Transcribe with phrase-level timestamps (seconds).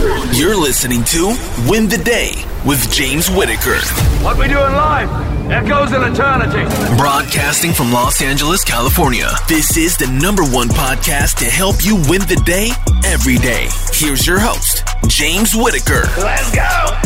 [0.00, 1.36] You're listening to
[1.68, 2.32] Win the Day
[2.64, 3.76] with James Whitaker.
[4.24, 5.10] What we do in life
[5.50, 6.64] echoes in eternity.
[6.96, 9.28] Broadcasting from Los Angeles, California.
[9.46, 12.70] This is the number one podcast to help you win the day
[13.04, 13.68] every day.
[13.92, 16.04] Here's your host, James Whitaker.
[16.16, 16.96] Let's go.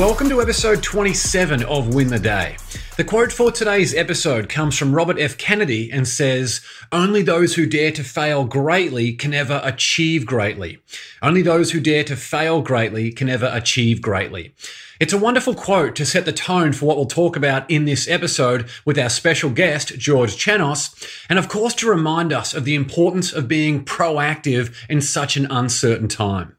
[0.00, 2.56] Welcome to episode 27 of Win the Day.
[2.98, 5.38] The quote for today's episode comes from Robert F.
[5.38, 6.60] Kennedy and says,
[6.90, 10.80] Only those who dare to fail greatly can ever achieve greatly.
[11.22, 14.52] Only those who dare to fail greatly can ever achieve greatly.
[14.98, 18.08] It's a wonderful quote to set the tone for what we'll talk about in this
[18.08, 20.92] episode with our special guest, George Chanos,
[21.28, 25.46] and of course to remind us of the importance of being proactive in such an
[25.52, 26.57] uncertain time.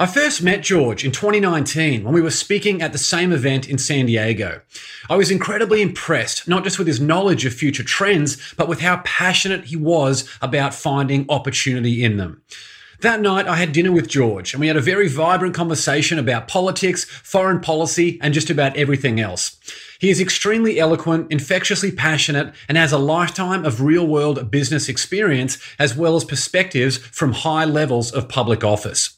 [0.00, 3.78] I first met George in 2019 when we were speaking at the same event in
[3.78, 4.60] San Diego.
[5.10, 8.98] I was incredibly impressed, not just with his knowledge of future trends, but with how
[8.98, 12.42] passionate he was about finding opportunity in them.
[13.00, 16.46] That night, I had dinner with George, and we had a very vibrant conversation about
[16.46, 19.56] politics, foreign policy, and just about everything else.
[19.98, 25.58] He is extremely eloquent, infectiously passionate, and has a lifetime of real world business experience
[25.76, 29.17] as well as perspectives from high levels of public office.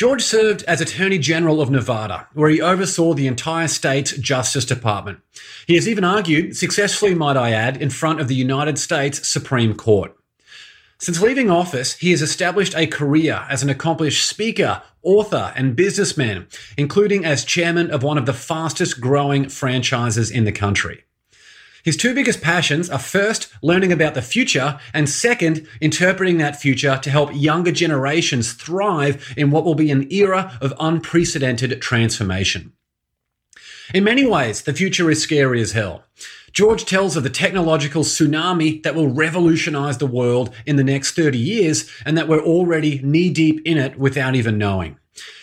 [0.00, 5.20] George served as Attorney General of Nevada, where he oversaw the entire state's Justice Department.
[5.66, 9.74] He has even argued, successfully might I add, in front of the United States Supreme
[9.74, 10.16] Court.
[10.96, 16.46] Since leaving office, he has established a career as an accomplished speaker, author, and businessman,
[16.78, 21.04] including as chairman of one of the fastest growing franchises in the country.
[21.84, 26.98] His two biggest passions are first, learning about the future, and second, interpreting that future
[27.02, 32.72] to help younger generations thrive in what will be an era of unprecedented transformation.
[33.92, 36.04] In many ways, the future is scary as hell.
[36.52, 41.38] George tells of the technological tsunami that will revolutionize the world in the next 30
[41.38, 44.99] years and that we're already knee deep in it without even knowing.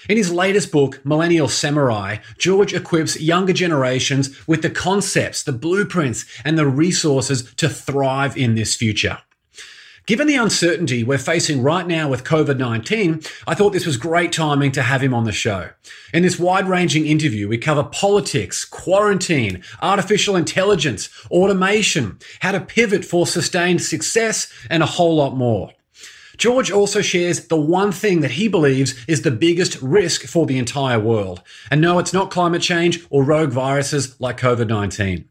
[0.09, 6.25] In his latest book, Millennial Samurai, George equips younger generations with the concepts, the blueprints,
[6.45, 9.19] and the resources to thrive in this future.
[10.07, 14.31] Given the uncertainty we're facing right now with COVID 19, I thought this was great
[14.31, 15.72] timing to have him on the show.
[16.13, 23.03] In this wide ranging interview, we cover politics, quarantine, artificial intelligence, automation, how to pivot
[23.03, 25.73] for sustained success, and a whole lot more.
[26.38, 30.58] George also shares the one thing that he believes is the biggest risk for the
[30.58, 31.42] entire world.
[31.72, 35.28] And no, it's not climate change or rogue viruses like COVID 19.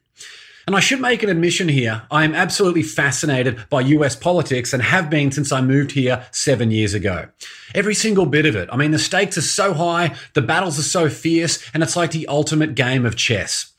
[0.67, 2.03] And I should make an admission here.
[2.11, 6.73] I am absolutely fascinated by US politics and have been since I moved here seven
[6.73, 7.29] years ago.
[7.73, 8.69] Every single bit of it.
[8.73, 12.11] I mean, the stakes are so high, the battles are so fierce, and it's like
[12.11, 13.76] the ultimate game of chess.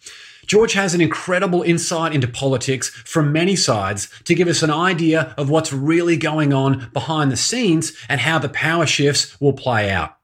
[0.48, 5.36] George has an incredible insight into politics from many sides to give us an idea
[5.38, 9.92] of what's really going on behind the scenes and how the power shifts will play
[9.92, 10.16] out.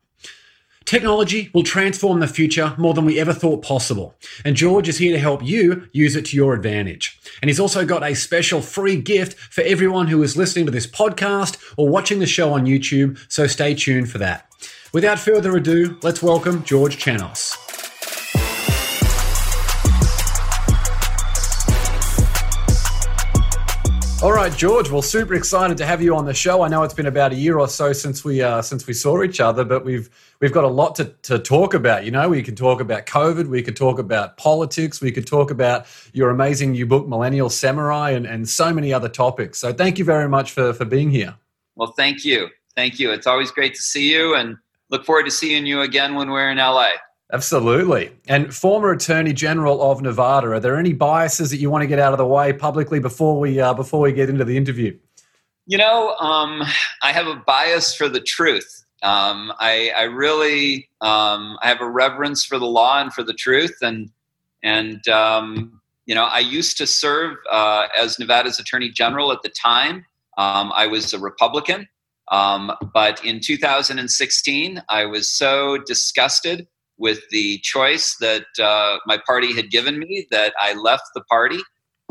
[0.86, 4.16] Technology will transform the future more than we ever thought possible.
[4.46, 7.20] And George is here to help you use it to your advantage.
[7.42, 10.88] And he's also got a special free gift for everyone who is listening to this
[10.88, 13.18] podcast or watching the show on YouTube.
[13.30, 14.48] So stay tuned for that.
[14.94, 17.53] Without further ado, let's welcome George Chanos.
[24.24, 24.90] All right, George.
[24.90, 26.62] Well, super excited to have you on the show.
[26.62, 29.22] I know it's been about a year or so since we uh, since we saw
[29.22, 32.06] each other, but we've we've got a lot to, to talk about.
[32.06, 35.52] You know, we can talk about COVID, we could talk about politics, we could talk
[35.52, 39.60] about your amazing new book, Millennial Samurai, and, and so many other topics.
[39.60, 41.36] So, thank you very much for for being here.
[41.76, 42.48] Well, thank you,
[42.78, 43.12] thank you.
[43.12, 44.56] It's always great to see you, and
[44.90, 46.92] look forward to seeing you again when we're in LA.
[47.34, 48.12] Absolutely.
[48.28, 51.98] And former Attorney General of Nevada, are there any biases that you want to get
[51.98, 54.96] out of the way publicly before we uh, before we get into the interview?
[55.66, 56.62] You know, um,
[57.02, 58.86] I have a bias for the truth.
[59.02, 63.34] Um, I, I, really um, I have a reverence for the law and for the
[63.34, 64.12] truth, and
[64.62, 69.50] and um, you know, I used to serve uh, as Nevada's Attorney General at the
[69.50, 70.06] time.
[70.38, 71.88] Um, I was a Republican,
[72.32, 76.68] um, but in 2016, I was so disgusted
[77.04, 81.60] with the choice that uh, my party had given me that I left the party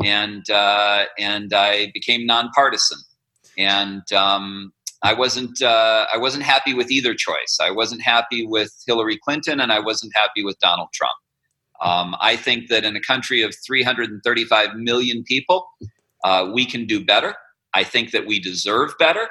[0.03, 2.99] and uh, and I became nonpartisan.
[3.57, 7.57] And um, I wasn't uh, I wasn't happy with either choice.
[7.59, 11.17] I wasn't happy with Hillary Clinton, and I wasn't happy with Donald Trump.
[11.81, 15.67] Um, I think that in a country of 335 million people,
[16.23, 17.35] uh, we can do better.
[17.73, 19.27] I think that we deserve better,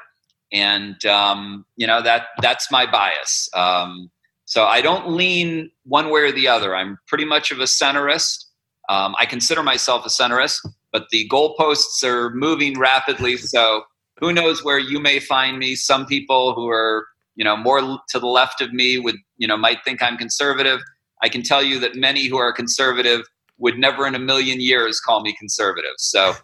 [0.52, 3.48] and um, you know that that's my bias.
[3.54, 4.10] Um,
[4.52, 6.76] so I don't lean one way or the other.
[6.76, 8.44] I'm pretty much of a centrist.
[8.90, 10.58] Um, I consider myself a centrist,
[10.92, 13.38] but the goalposts are moving rapidly.
[13.38, 13.84] So
[14.20, 15.74] who knows where you may find me?
[15.74, 19.56] Some people who are you know more to the left of me would you know
[19.56, 20.80] might think I'm conservative.
[21.22, 23.22] I can tell you that many who are conservative
[23.56, 25.94] would never in a million years call me conservative.
[25.96, 26.34] So,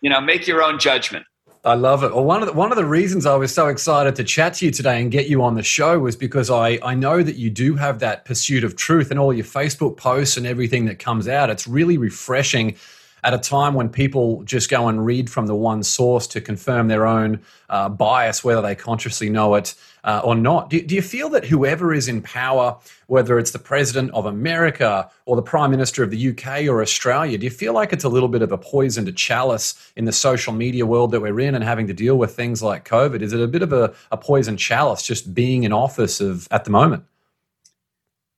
[0.00, 1.26] you know, make your own judgment.
[1.64, 2.12] I love it.
[2.12, 4.64] Well, one of the, one of the reasons I was so excited to chat to
[4.64, 7.50] you today and get you on the show was because I I know that you
[7.50, 11.28] do have that pursuit of truth and all your Facebook posts and everything that comes
[11.28, 11.50] out.
[11.50, 12.74] It's really refreshing
[13.22, 16.88] at a time when people just go and read from the one source to confirm
[16.88, 20.70] their own uh, bias, whether they consciously know it uh, or not.
[20.70, 22.76] Do, do, you feel that whoever is in power,
[23.06, 27.38] whether it's the president of America or the prime minister of the UK or Australia,
[27.38, 30.52] do you feel like it's a little bit of a poisoned chalice in the social
[30.52, 33.22] media world that we're in and having to deal with things like COVID?
[33.22, 36.64] Is it a bit of a, a poisoned chalice just being in office of at
[36.64, 37.04] the moment?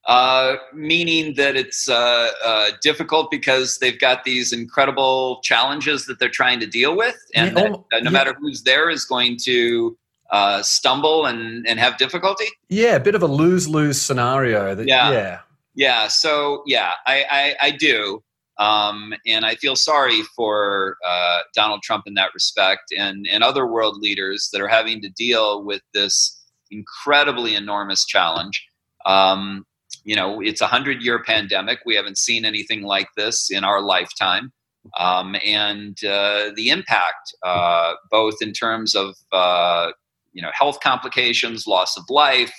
[0.06, 6.28] Uh, meaning that it's uh, uh, difficult because they've got these incredible challenges that they're
[6.28, 8.10] trying to deal with, and yeah, that, no yeah.
[8.10, 9.96] matter who's there is going to
[10.34, 12.46] uh, stumble and, and have difficulty.
[12.68, 14.74] Yeah, a bit of a lose lose scenario.
[14.74, 15.40] That, yeah, yeah,
[15.76, 16.08] yeah.
[16.08, 18.20] So yeah, I I, I do,
[18.58, 23.64] um, and I feel sorry for uh, Donald Trump in that respect, and and other
[23.64, 28.66] world leaders that are having to deal with this incredibly enormous challenge.
[29.06, 29.64] Um,
[30.02, 31.78] you know, it's a hundred year pandemic.
[31.86, 34.52] We haven't seen anything like this in our lifetime.
[34.98, 39.92] Um, and uh, the impact, uh, both in terms of uh,
[40.34, 42.52] you know health complications, loss of life,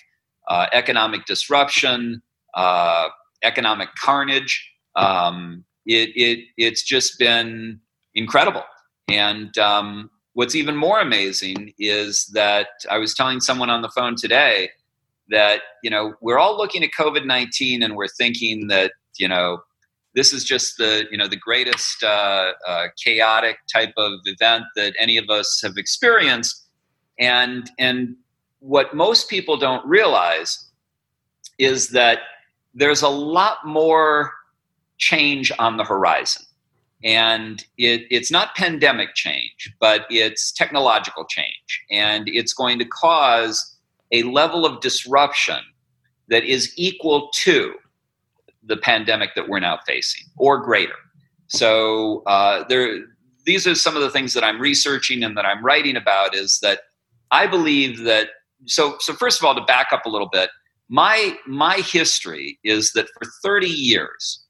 [0.47, 2.21] uh, economic disruption,
[2.55, 3.09] uh,
[3.43, 4.71] economic carnage.
[4.95, 7.79] Um, it, it it's just been
[8.15, 8.63] incredible.
[9.07, 14.15] And um, what's even more amazing is that I was telling someone on the phone
[14.15, 14.69] today
[15.29, 19.57] that you know we're all looking at covid-19 and we're thinking that you know
[20.13, 24.93] this is just the you know the greatest uh, uh, chaotic type of event that
[24.99, 26.64] any of us have experienced
[27.19, 28.15] and and
[28.59, 30.69] what most people don't realize
[31.59, 32.19] is that
[32.73, 34.33] there's a lot more
[34.97, 36.43] change on the horizon
[37.03, 43.77] and it, it's not pandemic change but it's technological change and it's going to cause
[44.11, 45.59] a level of disruption
[46.27, 47.75] that is equal to
[48.63, 50.95] the pandemic that we're now facing or greater.
[51.47, 53.05] So uh, there,
[53.45, 56.35] these are some of the things that I'm researching and that I'm writing about.
[56.35, 56.81] Is that
[57.31, 58.29] I believe that.
[58.65, 60.49] So so first of all, to back up a little bit,
[60.89, 64.43] my my history is that for 30 years,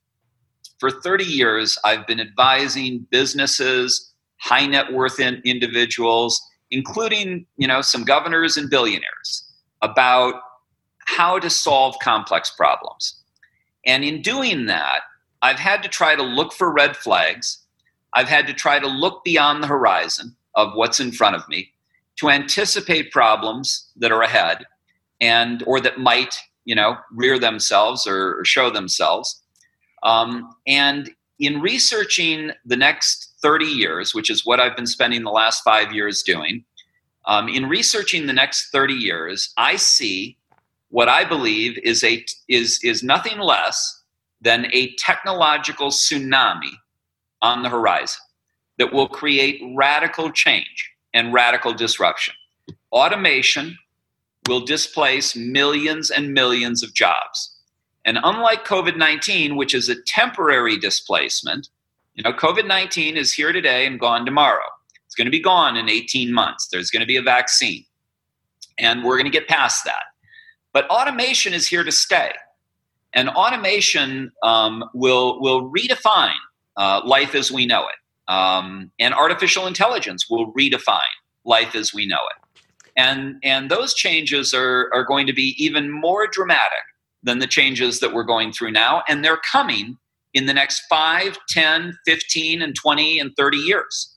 [0.80, 6.42] for 30 years, I've been advising businesses, high net worth in individuals,
[6.72, 9.44] including you know some governors and billionaires
[9.82, 10.36] about
[11.06, 13.22] how to solve complex problems.
[13.86, 15.02] And in doing that,
[15.42, 17.60] I've had to try to look for red flags.
[18.14, 21.72] I've had to try to look beyond the horizon of what's in front of me
[22.18, 24.66] to anticipate problems that are ahead
[25.22, 26.36] and or that might
[26.66, 29.42] you know rear themselves or, or show themselves.
[30.04, 31.10] Um, and
[31.40, 35.92] in researching the next 30 years which is what i've been spending the last five
[35.92, 36.64] years doing
[37.28, 40.38] um, in researching the next 30 years, I see
[40.90, 44.04] what I believe is a is is nothing less
[44.42, 46.72] than a technological tsunami
[47.42, 48.22] on the horizon
[48.78, 52.36] that will create radical change and radical disruption.
[52.92, 53.78] Automation
[54.48, 57.56] will displace millions and millions of jobs.
[58.04, 61.70] And unlike COVID 19, which is a temporary displacement,
[62.14, 64.68] you know, COVID 19 is here today and gone tomorrow.
[65.08, 66.68] It's going to be gone in 18 months.
[66.68, 67.86] There's going to be a vaccine.
[68.78, 70.04] And we're going to get past that.
[70.74, 72.32] But automation is here to stay.
[73.14, 76.36] And automation um, will, will redefine
[76.76, 77.96] uh, life as we know it.
[78.28, 81.00] Um, and artificial intelligence will redefine
[81.46, 82.60] life as we know it.
[82.98, 86.84] And, and those changes are, are going to be even more dramatic
[87.24, 89.04] than the changes that we're going through now.
[89.08, 89.98] And they're coming
[90.34, 94.16] in the next 5, 10, 15, and 20 and 30 years.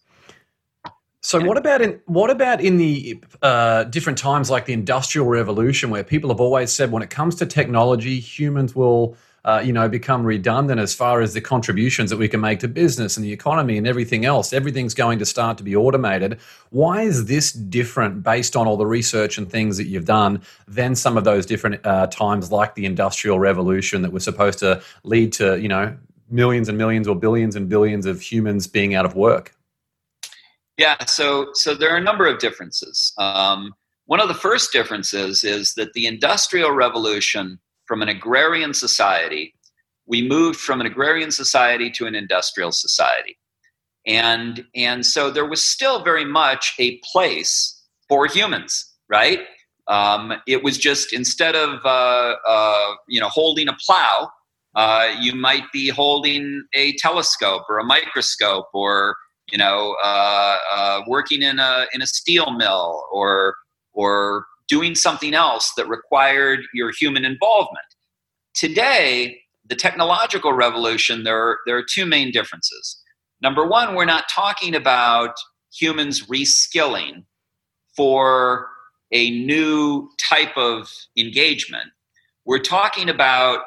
[1.20, 5.90] So what about in what about in the uh, different times like the Industrial Revolution,
[5.90, 9.88] where people have always said when it comes to technology, humans will uh, you know
[9.88, 13.32] become redundant as far as the contributions that we can make to business and the
[13.32, 14.52] economy and everything else.
[14.52, 16.38] Everything's going to start to be automated.
[16.70, 20.94] Why is this different based on all the research and things that you've done than
[20.94, 25.32] some of those different uh, times like the Industrial Revolution that was supposed to lead
[25.34, 25.96] to you know
[26.30, 29.54] millions and millions or billions and billions of humans being out of work?
[30.76, 33.12] Yeah, so so there are a number of differences.
[33.18, 33.74] Um,
[34.06, 39.54] one of the first differences is that the Industrial Revolution, from an agrarian society,
[40.06, 43.36] we moved from an agrarian society to an industrial society,
[44.06, 49.40] and and so there was still very much a place for humans, right?
[49.88, 54.30] Um, it was just instead of uh, uh, you know holding a plow,
[54.76, 59.16] uh, you might be holding a telescope or a microscope, or
[59.50, 63.54] you know uh, uh, working in a in a steel mill, or
[63.94, 67.86] or doing something else that required your human involvement.
[68.54, 73.02] Today, the technological revolution, there are, there are two main differences.
[73.40, 75.34] Number one, we're not talking about
[75.72, 77.24] humans reskilling
[77.96, 78.68] for
[79.12, 81.86] a new type of engagement.
[82.44, 83.60] We're talking about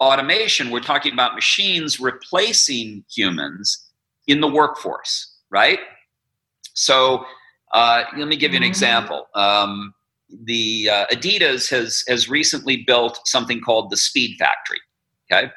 [0.00, 3.90] automation, we're talking about machines replacing humans
[4.26, 5.80] in the workforce, right?
[6.74, 7.24] So
[7.72, 9.26] uh, let me give you an example.
[9.34, 9.94] Um,
[10.30, 14.80] the uh, Adidas has has recently built something called the Speed Factory.
[15.30, 15.50] Okay,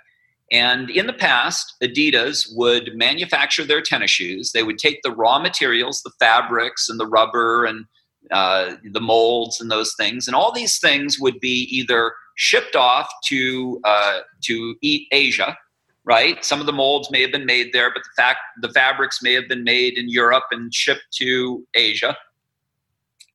[0.51, 4.51] and in the past, Adidas would manufacture their tennis shoes.
[4.51, 7.85] They would take the raw materials, the fabrics and the rubber and
[8.31, 13.09] uh, the molds and those things, and all these things would be either shipped off
[13.25, 14.75] to uh, to
[15.11, 15.57] Asia,
[16.05, 16.43] right?
[16.43, 19.33] Some of the molds may have been made there, but the fact the fabrics may
[19.33, 22.15] have been made in Europe and shipped to Asia.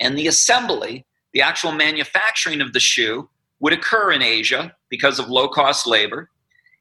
[0.00, 3.28] And the assembly, the actual manufacturing of the shoe,
[3.60, 6.30] would occur in Asia because of low cost labor.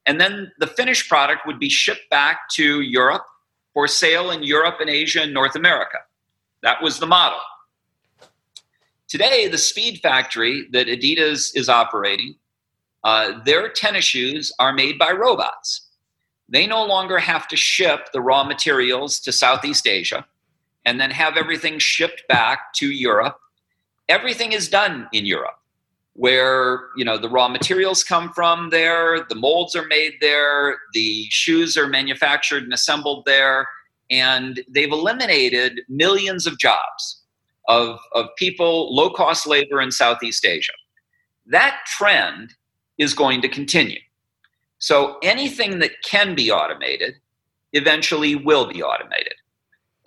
[0.06, 3.26] And then the finished product would be shipped back to Europe
[3.74, 5.98] for sale in Europe and Asia and North America.
[6.64, 7.40] That was the model.
[9.10, 12.36] Today, the Speed Factory that Adidas is operating,
[13.04, 15.90] uh, their tennis shoes are made by robots.
[16.48, 20.26] They no longer have to ship the raw materials to Southeast Asia
[20.86, 23.38] and then have everything shipped back to Europe.
[24.10, 25.60] Everything is done in Europe
[26.14, 31.26] where you know the raw materials come from there the molds are made there the
[31.30, 33.68] shoes are manufactured and assembled there
[34.10, 37.22] and they've eliminated millions of jobs
[37.68, 40.74] of, of people low cost labor in southeast asia.
[41.48, 42.54] That trend
[42.98, 44.00] is going to continue.
[44.78, 47.16] So anything that can be automated
[47.74, 49.34] eventually will be automated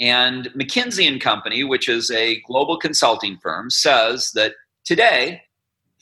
[0.00, 4.52] and mckinsey and company which is a global consulting firm says that
[4.84, 5.42] today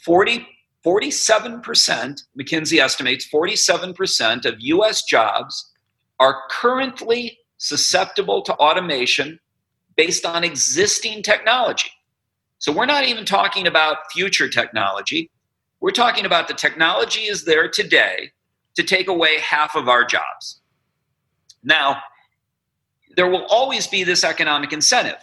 [0.06, 0.46] 40,
[0.84, 5.72] 47%, McKinsey estimates 47% of US jobs
[6.20, 9.40] are currently susceptible to automation
[9.96, 11.90] based on existing technology.
[12.58, 15.30] So we're not even talking about future technology.
[15.80, 18.30] We're talking about the technology is there today
[18.76, 20.60] to take away half of our jobs.
[21.64, 22.00] Now,
[23.16, 25.18] there will always be this economic incentive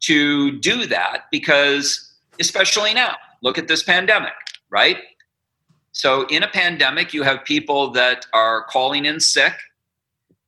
[0.00, 4.32] to do that because, especially now, Look at this pandemic,
[4.70, 4.98] right?
[5.90, 9.52] So, in a pandemic, you have people that are calling in sick.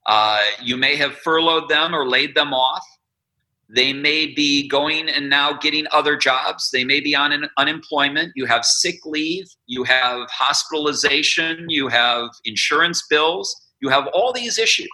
[0.06, 2.84] Uh, you may have furloughed them or laid them off.
[3.68, 6.70] They may be going and now getting other jobs.
[6.70, 8.32] They may be on an unemployment.
[8.36, 9.46] You have sick leave.
[9.66, 11.66] You have hospitalization.
[11.68, 13.54] You have insurance bills.
[13.80, 14.88] You have all these issues.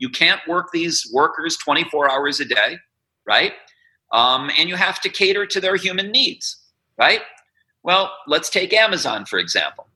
[0.00, 2.78] You can't work these workers 24 hours a day,
[3.26, 3.52] right?
[4.12, 6.56] Um, and you have to cater to their human needs,
[6.98, 7.20] right?
[7.84, 9.86] Well, let's take Amazon, for example.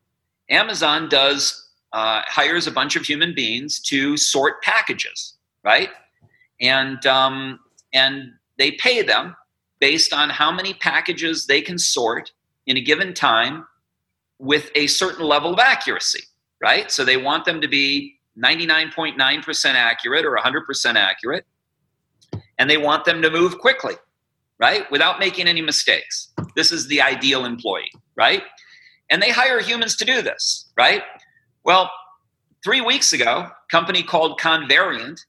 [0.51, 1.61] Amazon does
[1.93, 5.35] uh, hires a bunch of human beings to sort packages,
[5.65, 5.91] right?
[6.61, 7.61] And um,
[7.93, 9.35] and they pay them
[9.81, 12.33] based on how many packages they can sort
[12.67, 13.67] in a given time
[14.39, 16.25] with a certain level of accuracy,
[16.61, 16.91] right?
[16.91, 21.47] So they want them to be 99.9% accurate or 100% accurate,
[22.59, 23.95] and they want them to move quickly,
[24.59, 24.91] right?
[24.91, 26.33] Without making any mistakes.
[26.57, 28.43] This is the ideal employee, right?
[29.11, 31.03] And they hire humans to do this, right?
[31.65, 31.91] Well,
[32.65, 35.21] three weeks ago, a company called Convariant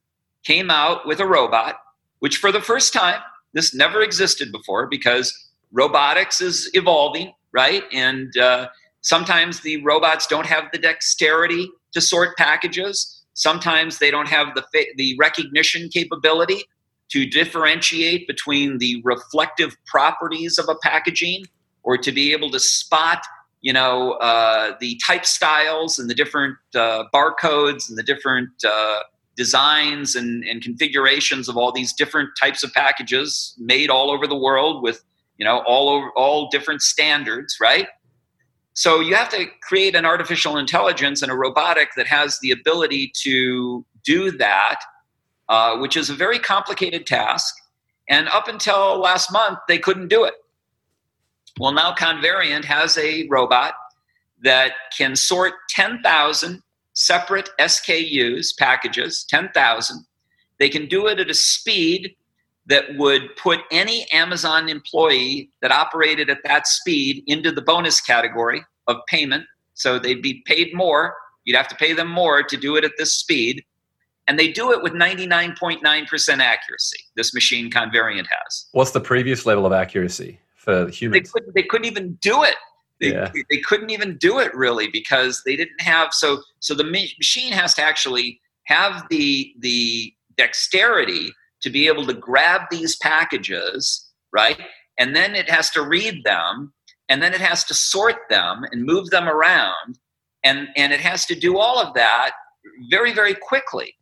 [0.43, 1.75] came out with a robot,
[2.19, 3.19] which for the first time,
[3.53, 5.33] this never existed before because
[5.71, 7.83] robotics is evolving, right?
[7.91, 8.69] And uh,
[9.01, 13.23] sometimes the robots don't have the dexterity to sort packages.
[13.33, 14.63] Sometimes they don't have the,
[14.95, 16.61] the recognition capability
[17.09, 21.45] to differentiate between the reflective properties of a packaging
[21.83, 23.23] or to be able to spot
[23.61, 28.99] you know uh, the type styles and the different uh, barcodes and the different uh,
[29.35, 34.37] designs and, and configurations of all these different types of packages made all over the
[34.37, 35.03] world with
[35.37, 37.87] you know all over all different standards right
[38.75, 43.11] so you have to create an artificial intelligence and a robotic that has the ability
[43.23, 44.79] to do that
[45.47, 47.55] uh, which is a very complicated task.
[48.09, 50.33] And up until last month, they couldn't do it.
[51.59, 53.73] Well, now Convariant has a robot
[54.43, 56.61] that can sort 10,000
[56.93, 60.05] separate SKUs, packages, 10,000.
[60.59, 62.15] They can do it at a speed
[62.67, 68.63] that would put any Amazon employee that operated at that speed into the bonus category
[68.87, 69.45] of payment.
[69.73, 71.15] So they'd be paid more.
[71.43, 73.63] You'd have to pay them more to do it at this speed.
[74.27, 76.97] And they do it with 99.9% accuracy.
[77.15, 78.65] This machine Convariant has.
[78.71, 81.29] What's the previous level of accuracy for humans?
[81.29, 82.55] They couldn't, they couldn't even do it.
[82.99, 83.31] They, Yeah.
[83.51, 87.51] they couldn't even do it really because they didn't have so so the ma- machine
[87.51, 91.33] has to actually have the the dexterity
[91.65, 94.05] to be able to grab these packages
[94.35, 94.59] right?
[94.99, 96.73] And then it has to read them
[97.07, 99.97] and then it has to sort them and move them around
[100.43, 102.31] and and it has to do all of that
[102.91, 103.95] very very quickly.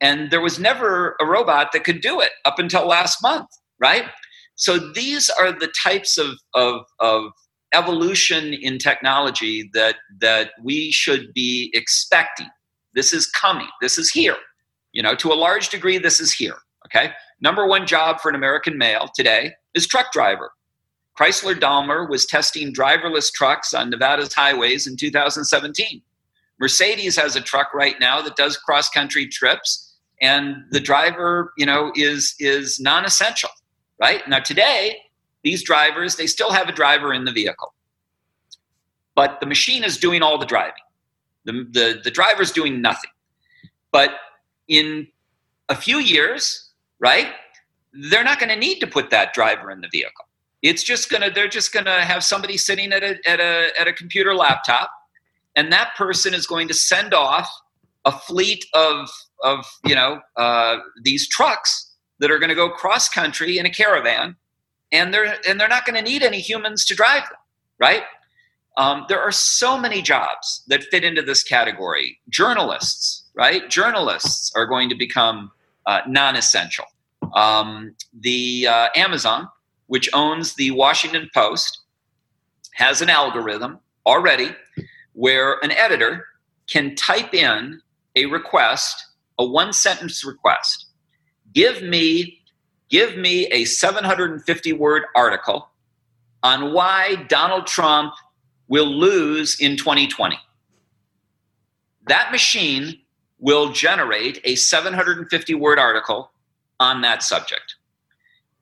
[0.00, 3.48] And there was never a robot that could do it up until last month
[3.80, 4.06] right?
[4.56, 7.32] So these are the types of of, of
[7.72, 12.50] evolution in technology that that we should be expecting.
[12.94, 13.68] This is coming.
[13.80, 14.36] This is here.
[14.92, 17.12] You know to a large degree this is here okay?
[17.40, 20.52] Number one job for an american male today is truck driver.
[21.18, 26.02] Chrysler Daimler was testing driverless trucks on nevada's highways in 2017
[26.60, 31.66] mercedes has a truck right now that does cross country trips and the driver you
[31.66, 33.50] know is is non-essential
[34.00, 34.26] right?
[34.28, 34.98] Now today
[35.42, 37.74] these drivers they still have a driver in the vehicle.
[39.14, 40.84] But the machine is doing all the driving.
[41.44, 43.10] The, the, the driver's doing nothing.
[43.90, 44.10] But
[44.68, 45.08] in
[45.68, 46.67] a few years
[47.00, 47.28] right?
[47.92, 50.26] They're not going to need to put that driver in the vehicle.
[50.62, 53.70] It's just going to they're just going to have somebody sitting at a, at a
[53.80, 54.90] at a computer laptop
[55.54, 57.48] and that person is going to send off
[58.04, 59.08] a fleet of
[59.44, 63.70] of you know uh, these trucks that are going to go cross country in a
[63.70, 64.34] caravan
[64.90, 67.38] and they're and they're not going to need any humans to drive them
[67.78, 68.02] right?
[68.76, 72.18] Um, there are so many jobs that fit into this category.
[72.28, 73.70] Journalists right?
[73.70, 75.52] Journalists are going to become
[75.88, 76.84] uh, non-essential
[77.34, 79.48] um, the uh, amazon
[79.88, 81.80] which owns the washington post
[82.74, 84.50] has an algorithm already
[85.14, 86.24] where an editor
[86.68, 87.80] can type in
[88.14, 89.04] a request
[89.40, 90.86] a one sentence request
[91.52, 92.38] give me
[92.88, 95.68] give me a 750 word article
[96.42, 98.14] on why Donald Trump
[98.68, 100.38] will lose in 2020.
[102.06, 103.00] That machine
[103.38, 106.32] will generate a 750 word article
[106.80, 107.76] on that subject.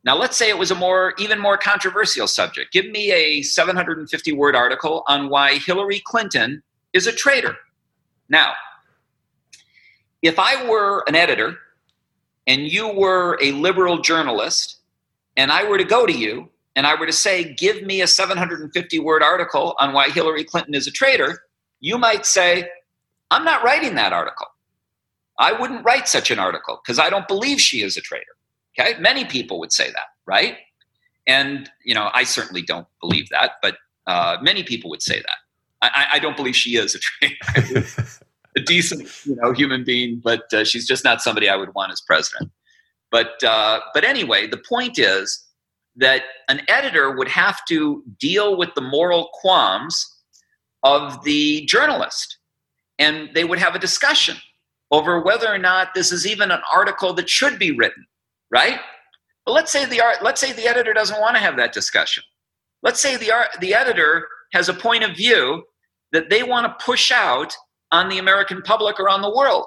[0.04, 2.72] Now let's say it was a more even more controversial subject.
[2.72, 6.62] Give me a 750 word article on why Hillary Clinton
[6.92, 7.56] is a traitor.
[8.28, 8.52] Now,
[10.22, 11.58] if I were an editor
[12.46, 14.76] and you were a liberal journalist,
[15.36, 18.06] and I were to go to you and I were to say, give me a
[18.06, 21.42] 750 word article on why Hillary Clinton is a traitor,
[21.80, 22.68] you might say,
[23.30, 24.46] I'm not writing that article.
[25.38, 28.24] I wouldn't write such an article because I don't believe she is a traitor.
[28.78, 28.98] Okay.
[28.98, 30.58] Many people would say that, right?
[31.26, 35.36] And, you know, I certainly don't believe that, but uh, many people would say that.
[35.82, 36.98] I, I don't believe she is a
[37.58, 37.86] traitor.
[38.56, 41.92] a decent, you know, human being, but uh, she's just not somebody I would want
[41.92, 42.50] as president.
[43.10, 45.44] But uh, but anyway, the point is
[45.96, 50.12] that an editor would have to deal with the moral qualms
[50.82, 52.38] of the journalist,
[52.98, 54.36] and they would have a discussion
[54.90, 58.06] over whether or not this is even an article that should be written,
[58.50, 58.80] right?
[59.44, 62.24] But let's say the art, let's say the editor doesn't want to have that discussion.
[62.82, 65.64] Let's say the art, the editor has a point of view
[66.12, 67.54] that they want to push out
[67.92, 69.66] on the American public or on the world.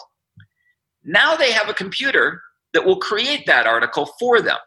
[1.03, 2.41] Now they have a computer
[2.73, 4.57] that will create that article for them.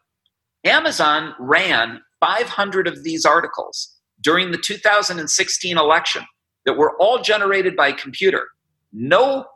[0.65, 6.25] Amazon ran 500 of these articles during the 2016 election
[6.65, 8.47] that were all generated by computer.
[8.93, 9.47] No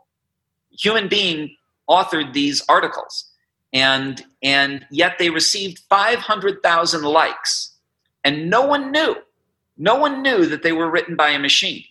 [0.79, 1.57] human being
[1.89, 3.31] authored these articles.
[3.73, 7.73] And, and yet they received 500,000 likes.
[8.25, 9.17] And no one knew.
[9.77, 11.85] No one knew that they were written by a machine.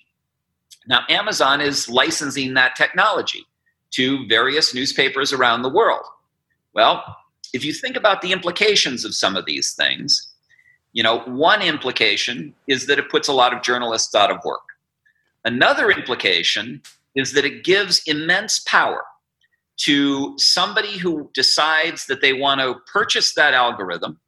[0.87, 3.45] Now, Amazon is licensing that technology
[3.91, 6.05] to various newspapers around the world.
[6.73, 7.03] Well,
[7.53, 10.27] if you think about the implications of some of these things,
[10.93, 14.61] you know, one implication is that it puts a lot of journalists out of work.
[15.43, 16.81] Another implication
[17.15, 19.03] is that it gives immense power
[19.77, 24.19] to somebody who decides that they want to purchase that algorithm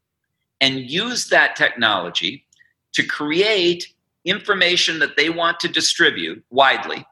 [0.59, 2.45] and use that technology
[2.93, 3.93] to create
[4.25, 7.05] information that they want to distribute widely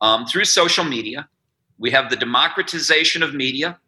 [0.00, 1.28] um, through social media.
[1.78, 3.78] We have the democratization of media.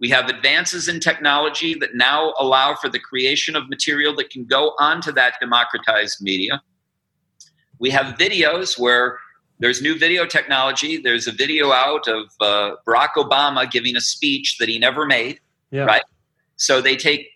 [0.00, 4.44] We have advances in technology that now allow for the creation of material that can
[4.44, 6.60] go onto that democratized media.
[7.78, 9.18] We have videos where
[9.58, 10.96] there's new video technology.
[10.98, 15.38] There's a video out of uh, Barack Obama giving a speech that he never made,
[15.70, 15.84] Yeah.
[15.84, 16.02] right?
[16.56, 17.28] So they take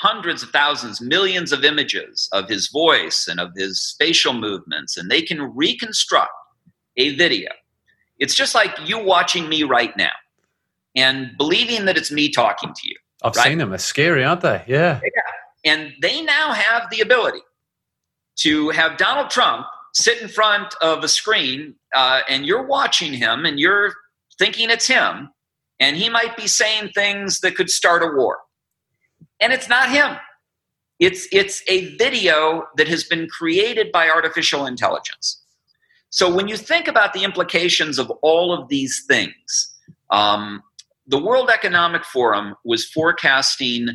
[0.00, 5.10] hundreds of thousands, millions of images of his voice and of his facial movements, and
[5.10, 6.30] they can reconstruct
[6.98, 7.50] a video.
[8.18, 10.12] It's just like you watching me right now
[10.94, 12.96] and believing that it's me talking to you.
[13.22, 13.44] I've right?
[13.48, 13.70] seen them.
[13.70, 14.62] They're scary, aren't they?
[14.66, 15.00] Yeah.
[15.64, 17.40] And they now have the ability
[18.36, 19.66] to have Donald Trump
[19.96, 23.94] sit in front of a screen uh, and you're watching him and you're
[24.38, 25.30] thinking it's him,
[25.80, 28.38] and he might be saying things that could start a war.
[29.40, 30.16] And it's not him.
[30.98, 35.42] It's, it's a video that has been created by artificial intelligence.
[36.10, 39.74] So when you think about the implications of all of these things,
[40.10, 40.62] um,
[41.06, 43.88] the World Economic Forum was forecasting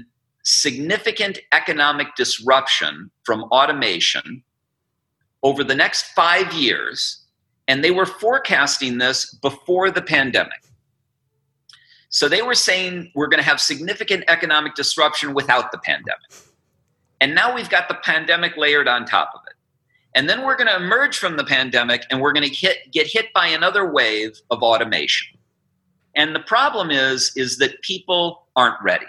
[0.44, 4.44] significant economic disruption from automation
[5.44, 7.24] over the next five years,
[7.68, 10.62] and they were forecasting this before the pandemic.
[12.10, 16.20] So they were saying we're going to have significant economic disruption without the pandemic.
[17.22, 19.54] And now we've got the pandemic layered on top of it.
[20.14, 23.08] And then we're going to emerge from the pandemic and we're going to hit, get
[23.08, 25.38] hit by another wave of automation.
[26.16, 29.06] And the problem is, is that people aren't ready.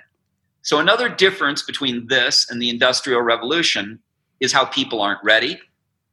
[0.62, 3.98] So another difference between this and the industrial revolution
[4.38, 5.58] is how people aren't ready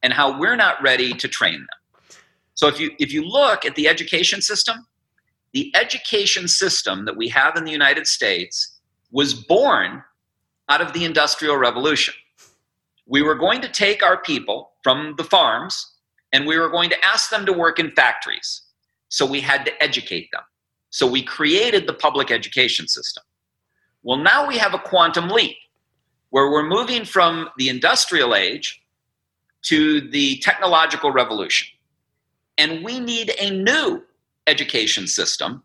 [0.02, 2.16] and how we're not ready to train them.
[2.54, 4.86] So if you if you look at the education system,
[5.52, 10.02] the education system that we have in the United States was born
[10.68, 12.14] out of the industrial revolution.
[13.06, 15.94] We were going to take our people from the farms
[16.32, 18.62] and we were going to ask them to work in factories.
[19.08, 20.42] So we had to educate them.
[20.90, 23.24] So we created the public education system.
[24.02, 25.56] Well, now we have a quantum leap
[26.30, 28.79] where we're moving from the industrial age
[29.62, 31.68] to the technological revolution.
[32.58, 34.02] And we need a new
[34.46, 35.62] education system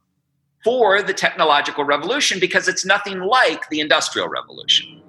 [0.63, 5.01] for the technological revolution because it's nothing like the industrial revolution.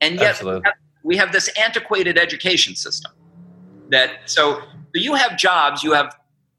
[0.00, 0.62] And yet we have,
[1.02, 3.12] we have, this antiquated education system
[3.90, 4.62] that so
[4.94, 6.14] you have jobs, you have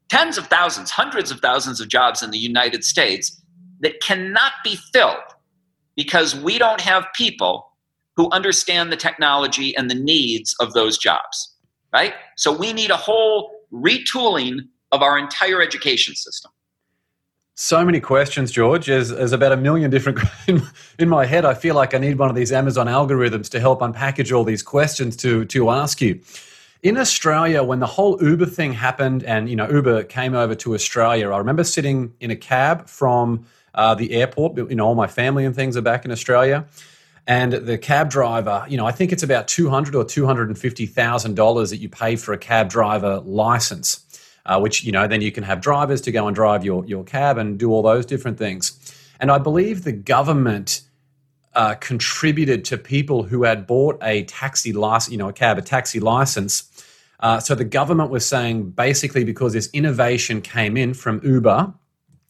[0.08, 3.40] tens of thousands, hundreds of thousands of jobs in the United States
[3.80, 5.16] that cannot be filled
[5.96, 7.70] because we don't have people
[8.16, 11.53] who understand the technology and the needs of those jobs,
[11.94, 12.12] right?
[12.36, 16.50] So we need a whole retooling of our entire education system.
[17.56, 18.86] So many questions, George.
[18.86, 20.18] There's, there's about a million different
[20.98, 21.44] in, my head.
[21.44, 24.62] I feel like I need one of these Amazon algorithms to help unpackage all these
[24.62, 26.20] questions to to ask you.
[26.82, 30.74] In Australia, when the whole Uber thing happened, and you know Uber came over to
[30.74, 34.56] Australia, I remember sitting in a cab from uh, the airport.
[34.56, 36.66] You know, all my family and things are back in Australia,
[37.26, 40.48] and the cab driver, you know, I think it's about two hundred or two hundred
[40.48, 44.04] and fifty thousand dollars that you pay for a cab driver license
[44.46, 47.04] uh, which you know then you can have drivers to go and drive your your
[47.04, 48.72] cab and do all those different things.
[49.20, 50.82] And I believe the government
[51.54, 55.62] uh, contributed to people who had bought a taxi license, you know, a cab, a
[55.62, 56.70] taxi license.
[57.20, 61.72] Uh, so the government was saying basically because this innovation came in from Uber,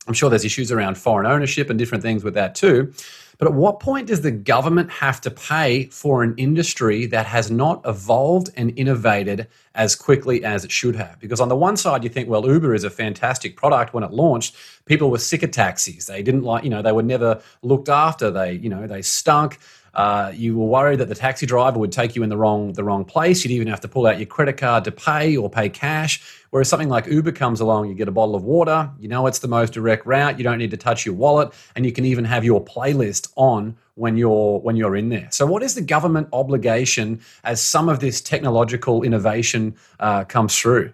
[0.07, 2.93] I'm sure there's issues around foreign ownership and different things with that too.
[3.39, 7.51] But at what point does the government have to pay for an industry that has
[7.51, 11.19] not evolved and innovated as quickly as it should have?
[11.19, 14.13] Because on the one side, you think, well, Uber is a fantastic product when it
[14.13, 14.57] launched.
[14.87, 16.07] People were sick of taxis.
[16.07, 18.31] They didn't like, you know, they were never looked after.
[18.31, 19.59] They, you know, they stunk.
[19.95, 22.85] Uh, you were worried that the taxi driver would take you in the wrong the
[22.85, 23.45] wrong place.
[23.45, 26.41] You'd even have to pull out your credit card to pay or pay cash.
[26.51, 28.91] Whereas something like Uber comes along, you get a bottle of water.
[28.99, 30.39] You know it's the most direct route.
[30.39, 33.77] You don't need to touch your wallet, and you can even have your playlist on
[33.95, 35.29] when you're when you're in there.
[35.31, 40.93] So, what is the government obligation as some of this technological innovation uh, comes through?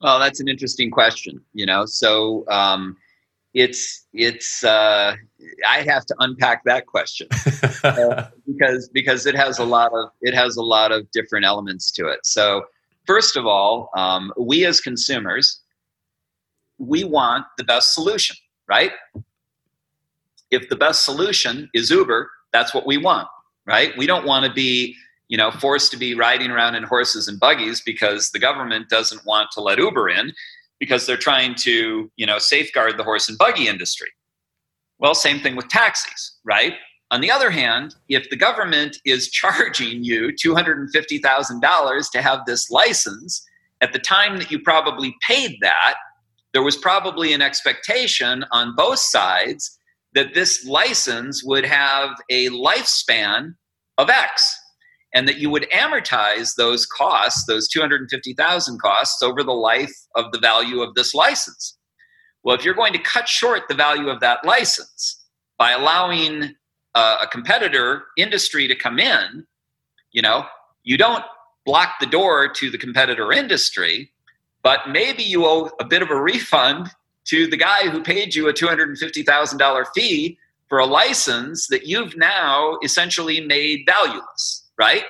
[0.00, 1.40] Well, that's an interesting question.
[1.54, 2.44] You know, so.
[2.48, 2.96] Um,
[3.54, 5.16] it's it's uh,
[5.68, 7.28] I have to unpack that question
[7.84, 11.90] uh, because because it has a lot of it has a lot of different elements
[11.92, 12.20] to it.
[12.24, 12.64] So
[13.06, 15.60] first of all, um, we as consumers
[16.78, 18.92] we want the best solution, right?
[20.50, 23.28] If the best solution is Uber, that's what we want,
[23.66, 23.96] right?
[23.98, 24.96] We don't want to be
[25.28, 29.24] you know forced to be riding around in horses and buggies because the government doesn't
[29.24, 30.32] want to let Uber in
[30.78, 34.08] because they're trying to you know safeguard the horse and buggy industry
[35.00, 36.74] well same thing with taxis right
[37.10, 43.44] on the other hand if the government is charging you $250000 to have this license
[43.80, 45.94] at the time that you probably paid that
[46.52, 49.78] there was probably an expectation on both sides
[50.14, 53.54] that this license would have a lifespan
[53.98, 54.58] of x
[55.14, 60.38] and that you would amortize those costs, those 250,000 costs over the life of the
[60.38, 61.76] value of this license.
[62.42, 65.24] Well, if you're going to cut short the value of that license
[65.58, 66.54] by allowing
[66.94, 69.46] uh, a competitor industry to come in,
[70.12, 70.46] you know,
[70.82, 71.24] you don't
[71.66, 74.10] block the door to the competitor industry,
[74.62, 76.90] but maybe you owe a bit of a refund
[77.26, 82.78] to the guy who paid you a $250,000 fee for a license that you've now
[82.82, 85.04] essentially made valueless, right?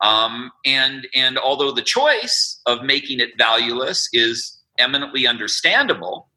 [0.00, 6.29] Um, and and although the choice of making it valueless is eminently understandable,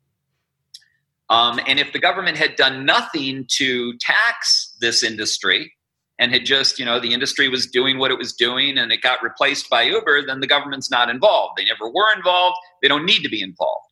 [1.34, 5.74] um, and if the government had done nothing to tax this industry
[6.19, 9.02] and had just, you know, the industry was doing what it was doing and it
[9.02, 11.54] got replaced by Uber, then the government's not involved.
[11.58, 12.58] They never were involved.
[12.84, 13.88] They don't need to be involved.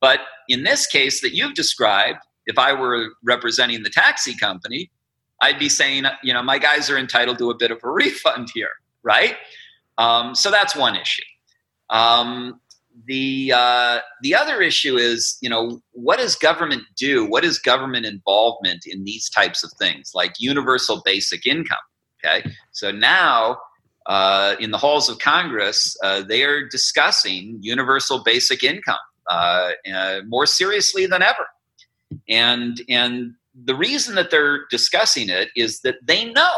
[0.00, 4.90] But in this case that you've described, if I were representing the taxi company,
[5.42, 8.48] I'd be saying, you know, my guys are entitled to a bit of a refund
[8.54, 9.36] here, right?
[9.98, 11.22] Um, so that's one issue.
[11.90, 12.61] Um,
[13.06, 17.26] the uh, the other issue is, you know, what does government do?
[17.26, 21.78] What is government involvement in these types of things, like universal basic income?
[22.24, 23.58] Okay, so now
[24.06, 30.20] uh, in the halls of Congress, uh, they are discussing universal basic income uh, uh,
[30.26, 31.46] more seriously than ever,
[32.28, 36.54] and and the reason that they're discussing it is that they know,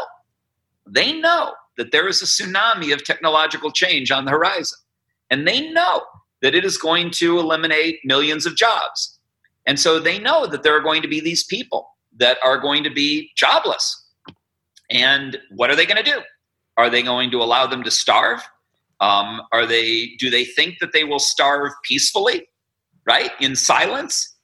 [0.87, 4.77] they know that there is a tsunami of technological change on the horizon.
[5.29, 6.03] And they know
[6.45, 9.19] that it is going to eliminate millions of jobs.
[9.65, 12.83] And so they know that there are going to be these people that are going
[12.83, 14.05] to be jobless.
[14.91, 16.19] And what are they going to do?
[16.77, 18.41] Are they going to allow them to starve?
[18.99, 20.11] Um, are they?
[20.19, 22.47] Do they think that they will starve peacefully,
[23.07, 24.35] right, in silence?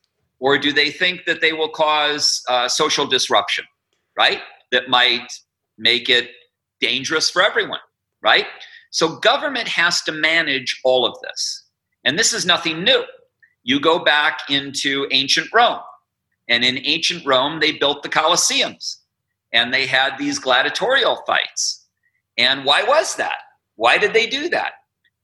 [0.42, 3.64] or do they think that they will cause uh, social disruption,
[4.18, 4.42] right?
[4.72, 5.32] That might
[5.78, 6.32] make it
[6.82, 7.80] dangerous for everyone,
[8.24, 8.48] right?
[8.90, 11.61] So government has to manage all of this.
[12.04, 13.04] And this is nothing new.
[13.64, 15.80] You go back into ancient Rome.
[16.48, 18.98] And in ancient Rome, they built the Colosseums
[19.54, 21.86] and they had these gladiatorial fights.
[22.38, 23.38] And why was that?
[23.76, 24.74] Why did they do that?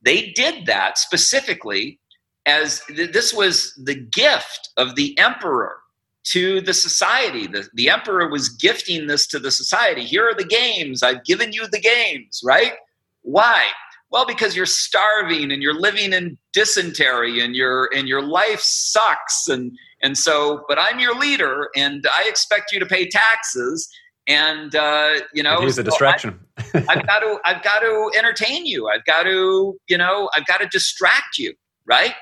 [0.01, 1.99] They did that specifically
[2.45, 5.77] as th- this was the gift of the emperor
[6.25, 7.47] to the society.
[7.47, 10.03] The, the emperor was gifting this to the society.
[10.03, 11.03] Here are the games.
[11.03, 12.73] I've given you the games, right?
[13.21, 13.65] Why?
[14.09, 19.47] Well, because you're starving and you're living in dysentery and your and your life sucks
[19.47, 23.89] and and so but I'm your leader and I expect you to pay taxes
[24.27, 26.39] and uh, you know he's a distraction.
[26.57, 28.87] I, I've got to I've got to entertain you.
[28.87, 31.53] I've got to you know I've got to distract you,
[31.85, 32.13] right?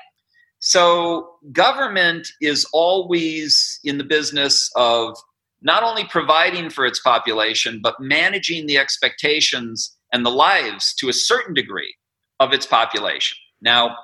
[0.58, 5.16] So, government is always in the business of
[5.62, 11.12] not only providing for its population, but managing the expectations and the lives to a
[11.12, 11.94] certain degree
[12.40, 13.36] of its population.
[13.60, 13.94] Now,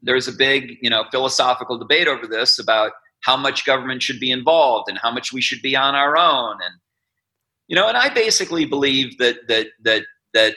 [0.00, 4.30] there's a big, you know, philosophical debate over this about how much government should be
[4.30, 6.74] involved and how much we should be on our own and
[7.66, 10.02] you know, and I basically believe that that that
[10.34, 10.54] that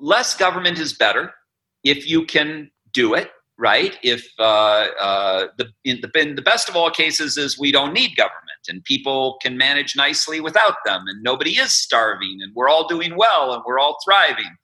[0.00, 1.34] less government is better
[1.82, 3.98] if you can do it right?
[4.04, 7.92] If uh, uh, the, in the, in the best of all cases is we don't
[7.92, 12.68] need government and people can manage nicely without them and nobody is starving and we're
[12.68, 14.56] all doing well and we're all thriving.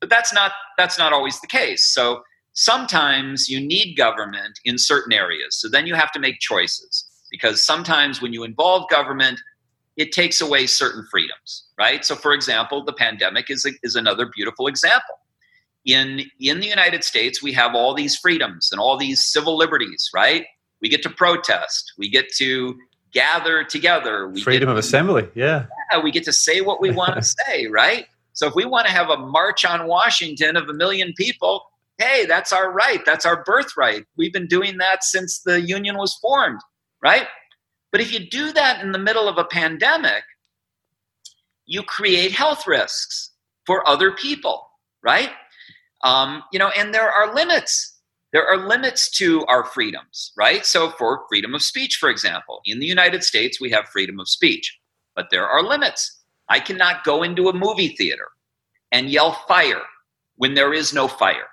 [0.00, 1.92] But that's not that's not always the case.
[1.92, 5.56] So sometimes you need government in certain areas.
[5.60, 9.40] So then you have to make choices because sometimes when you involve government,
[9.96, 12.04] it takes away certain freedoms, right?
[12.04, 15.16] So for example, the pandemic is a, is another beautiful example
[15.84, 20.10] in in the United States we have all these freedoms and all these civil liberties,
[20.14, 20.44] right?
[20.80, 22.78] We get to protest, we get to
[23.12, 25.66] gather together, we freedom of assembly, yeah.
[25.92, 28.06] Yeah, we get to say what we want to say, right?
[28.32, 31.64] So if we want to have a march on Washington of a million people,
[31.98, 33.04] hey, that's our right.
[33.04, 34.04] That's our birthright.
[34.16, 36.60] We've been doing that since the union was formed,
[37.02, 37.26] right?
[37.92, 40.22] But if you do that in the middle of a pandemic,
[41.66, 43.32] you create health risks
[43.66, 44.66] for other people,
[45.02, 45.30] right?
[46.02, 47.99] Um, you know, and there are limits.
[48.32, 50.64] There are limits to our freedoms, right?
[50.64, 54.28] So, for freedom of speech, for example, in the United States, we have freedom of
[54.28, 54.78] speech,
[55.16, 56.22] but there are limits.
[56.48, 58.28] I cannot go into a movie theater
[58.92, 59.82] and yell fire
[60.36, 61.48] when there is no fire.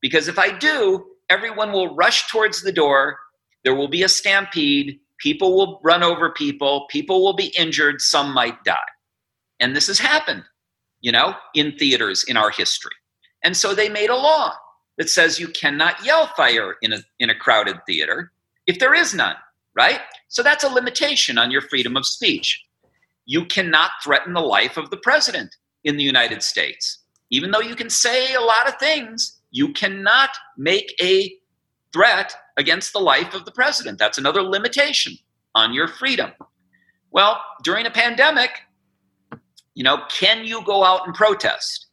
[0.00, 3.18] Because if I do, everyone will rush towards the door.
[3.62, 4.98] There will be a stampede.
[5.18, 6.86] People will run over people.
[6.90, 8.00] People will be injured.
[8.00, 8.78] Some might die.
[9.60, 10.44] And this has happened,
[11.00, 12.92] you know, in theaters in our history.
[13.42, 14.54] And so they made a law
[14.98, 18.32] that says you cannot yell fire in a, in a crowded theater
[18.66, 19.36] if there is none,
[19.74, 20.00] right?
[20.28, 22.64] So that's a limitation on your freedom of speech.
[23.26, 26.98] You cannot threaten the life of the president in the United States.
[27.30, 31.34] Even though you can say a lot of things, you cannot make a
[31.92, 33.98] threat against the life of the president.
[33.98, 35.16] That's another limitation
[35.54, 36.32] on your freedom.
[37.10, 38.50] Well, during a pandemic,
[39.74, 41.86] you know, can you go out and protest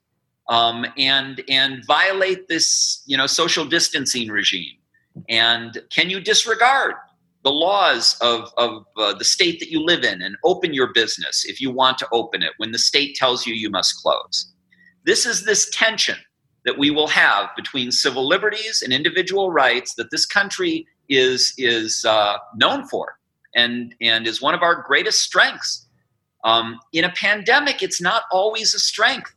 [0.50, 4.78] um, and and violate this you know social distancing regime?
[5.30, 6.96] And can you disregard
[7.44, 11.44] the laws of, of uh, the state that you live in and open your business
[11.46, 14.54] if you want to open it when the state tells you you must close?
[15.06, 16.18] This is this tension
[16.66, 22.06] that we will have between civil liberties and individual rights that this country is is
[22.06, 23.18] uh, known for
[23.56, 25.88] and and is one of our greatest strengths.
[26.44, 29.34] Um, in a pandemic, it's not always a strength;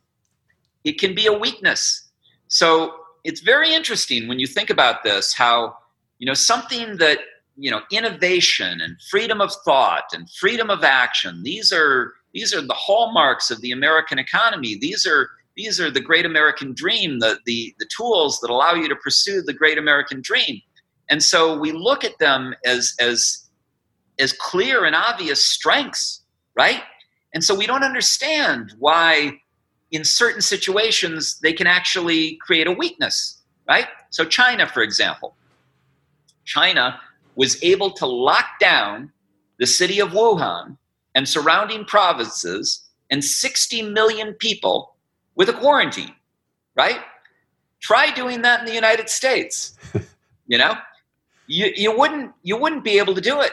[0.85, 2.09] it can be a weakness.
[2.47, 2.93] So
[3.25, 5.33] it's very interesting when you think about this.
[5.33, 5.75] How
[6.19, 7.19] you know something that
[7.57, 11.43] you know innovation and freedom of thought and freedom of action.
[11.43, 14.77] These are these are the hallmarks of the American economy.
[14.79, 18.89] These are these are the great American dream, the, the, the tools that allow you
[18.89, 20.61] to pursue the great American dream.
[21.09, 23.47] And so we look at them as, as,
[24.19, 26.23] as clear and obvious strengths,
[26.55, 26.81] right?
[27.33, 29.39] And so we don't understand why,
[29.95, 33.87] in certain situations, they can actually create a weakness, right?
[34.09, 35.35] So, China, for example,
[36.43, 36.99] China
[37.35, 39.11] was able to lock down
[39.57, 40.77] the city of Wuhan
[41.15, 44.95] and surrounding provinces and 60 million people
[45.35, 46.13] with a quarantine,
[46.75, 46.99] right?
[47.79, 49.77] Try doing that in the United States.
[50.47, 50.75] you know,
[51.47, 53.51] you, you wouldn't you wouldn't be able to do it.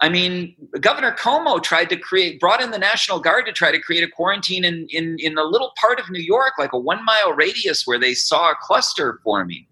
[0.00, 3.78] I mean, Governor Cuomo tried to create, brought in the National Guard to try to
[3.78, 7.04] create a quarantine in, in, in a little part of New York, like a one
[7.04, 9.66] mile radius where they saw a cluster forming.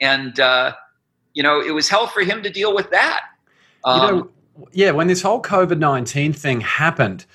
[0.00, 0.74] And, uh,
[1.34, 3.22] you know, it was hell for him to deal with that.
[3.84, 4.30] Um, you know, um,
[4.72, 7.26] yeah, when this whole COVID 19 thing happened,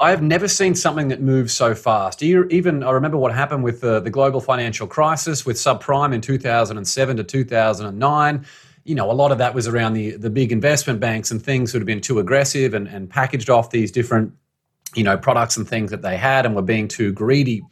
[0.00, 2.22] I have never seen something that moves so fast.
[2.22, 7.16] Even I remember what happened with the, the global financial crisis with subprime in 2007
[7.16, 8.46] to 2009.
[8.88, 11.72] You know, a lot of that was around the, the big investment banks and things
[11.72, 14.32] that have been too aggressive and, and packaged off these different,
[14.94, 17.62] you know, products and things that they had and were being too greedy.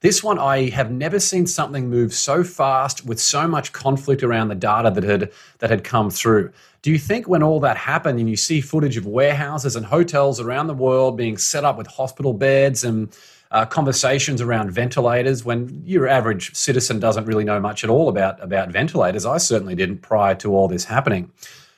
[0.00, 4.48] This one, I have never seen something move so fast with so much conflict around
[4.48, 6.50] the data that had that had come through.
[6.82, 10.40] Do you think when all that happened and you see footage of warehouses and hotels
[10.40, 13.16] around the world being set up with hospital beds and
[13.52, 18.42] uh, conversations around ventilators when your average citizen doesn't really know much at all about
[18.42, 19.24] about ventilators?
[19.24, 21.30] I certainly didn't prior to all this happening.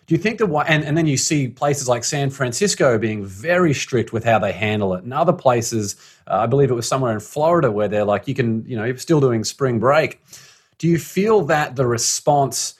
[0.06, 3.72] Do you think that and, and then you see places like San Francisco being very
[3.72, 7.12] strict with how they handle it, and other places, uh, I believe it was somewhere
[7.12, 10.20] in Florida where they're like, you can, you know, you're still doing spring break.
[10.78, 12.74] Do you feel that the response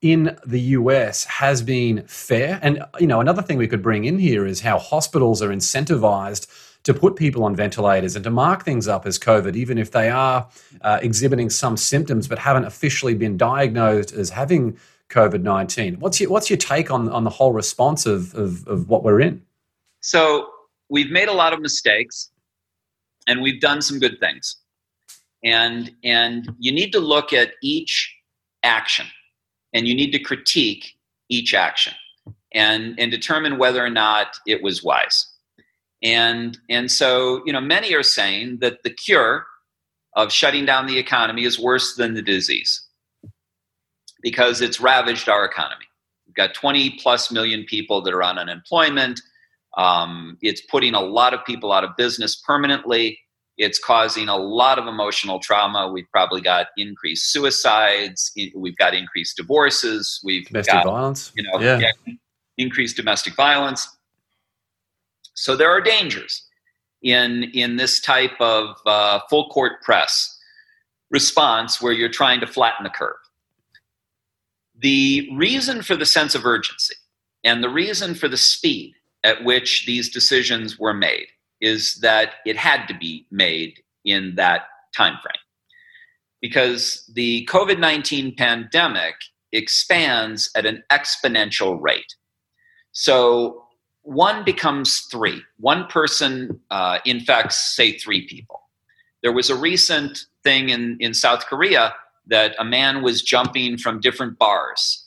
[0.00, 2.58] in the US has been fair?
[2.62, 6.46] And you know, another thing we could bring in here is how hospitals are incentivized
[6.84, 10.10] to put people on ventilators and to mark things up as COVID, even if they
[10.10, 10.48] are
[10.80, 14.76] uh, exhibiting some symptoms but haven't officially been diagnosed as having
[15.10, 16.00] COVID 19.
[16.00, 19.20] What's your, what's your take on, on the whole response of, of, of what we're
[19.20, 19.42] in?
[20.00, 20.48] So,
[20.88, 22.30] we've made a lot of mistakes
[23.26, 24.56] and we've done some good things.
[25.44, 28.14] And, and you need to look at each
[28.62, 29.06] action
[29.72, 30.92] and you need to critique
[31.28, 31.94] each action
[32.52, 35.31] and, and determine whether or not it was wise.
[36.02, 39.46] And, and so, you know, many are saying that the cure
[40.14, 42.86] of shutting down the economy is worse than the disease
[44.22, 45.86] because it's ravaged our economy.
[46.26, 49.20] We've got 20 plus million people that are on unemployment.
[49.76, 53.18] Um, it's putting a lot of people out of business permanently.
[53.58, 55.90] It's causing a lot of emotional trauma.
[55.92, 58.32] We've probably got increased suicides.
[58.54, 60.20] We've got increased divorces.
[60.24, 61.32] We've domestic got, violence.
[61.36, 61.78] You know, yeah.
[61.78, 62.14] Yeah,
[62.58, 63.86] increased domestic violence.
[65.34, 66.46] So there are dangers
[67.02, 70.38] in in this type of uh, full court press
[71.10, 73.16] response where you're trying to flatten the curve.
[74.78, 76.94] The reason for the sense of urgency
[77.44, 81.26] and the reason for the speed at which these decisions were made
[81.60, 84.62] is that it had to be made in that
[84.96, 85.40] time frame
[86.40, 89.14] because the covid-19 pandemic
[89.52, 92.16] expands at an exponential rate
[92.90, 93.64] so
[94.02, 98.60] one becomes three one person uh, infects say three people
[99.22, 101.94] there was a recent thing in, in south korea
[102.26, 105.04] that a man was jumping from different bars,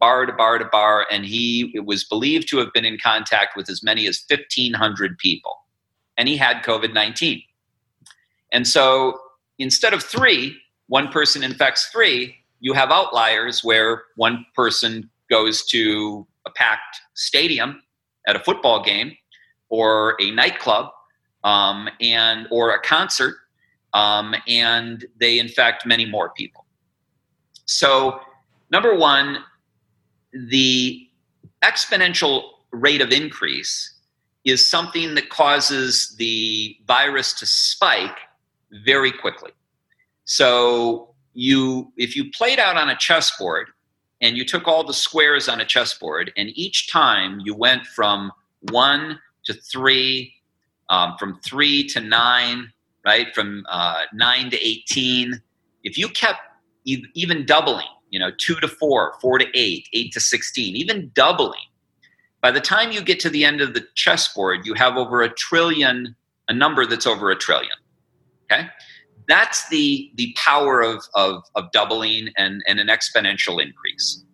[0.00, 3.70] bar to bar to bar, and he was believed to have been in contact with
[3.70, 5.56] as many as 1,500 people.
[6.16, 7.42] And he had COVID 19.
[8.52, 9.18] And so
[9.58, 10.56] instead of three,
[10.88, 17.82] one person infects three, you have outliers where one person goes to a packed stadium
[18.26, 19.16] at a football game
[19.68, 20.90] or a nightclub
[21.44, 23.36] um, and or a concert
[23.94, 26.64] um, and they infect many more people.
[27.64, 28.20] So,
[28.70, 29.38] number one,
[30.32, 31.06] the
[31.62, 33.94] exponential rate of increase
[34.44, 38.18] is something that causes the virus to spike
[38.84, 39.50] very quickly.
[40.24, 43.68] So you if you played out on a chessboard
[44.20, 48.32] and you took all the squares on a chessboard and each time you went from
[48.70, 50.32] 1 to 3
[50.90, 52.72] um, from 3 to 9
[53.04, 55.40] right from uh, 9 to 18
[55.84, 56.40] if you kept
[56.84, 61.60] even doubling you know 2 to 4 4 to 8 8 to 16 even doubling
[62.40, 65.28] by the time you get to the end of the chessboard, you have over a
[65.28, 66.14] trillion,
[66.48, 67.72] a number that's over a trillion.
[68.44, 68.68] Okay?
[69.28, 74.24] That's the, the power of, of, of doubling and, and an exponential increase.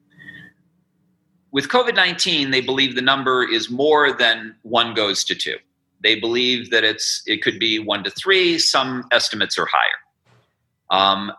[1.50, 5.56] With COVID 19, they believe the number is more than one goes to two.
[6.00, 10.90] They believe that it's, it could be one to three, some estimates are higher.
[10.90, 11.32] Um,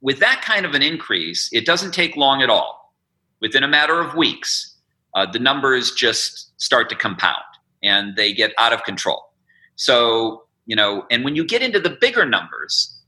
[0.00, 2.94] with that kind of an increase, it doesn't take long at all.
[3.40, 4.76] Within a matter of weeks,
[5.14, 7.42] uh, the numbers just start to compound
[7.82, 9.32] and they get out of control.
[9.76, 13.00] So, you know, and when you get into the bigger numbers,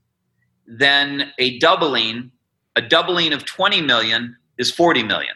[0.66, 2.32] then a doubling,
[2.74, 5.34] a doubling of 20 million is 40 million.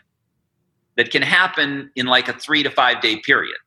[0.96, 3.58] That can happen in like a three to five day period,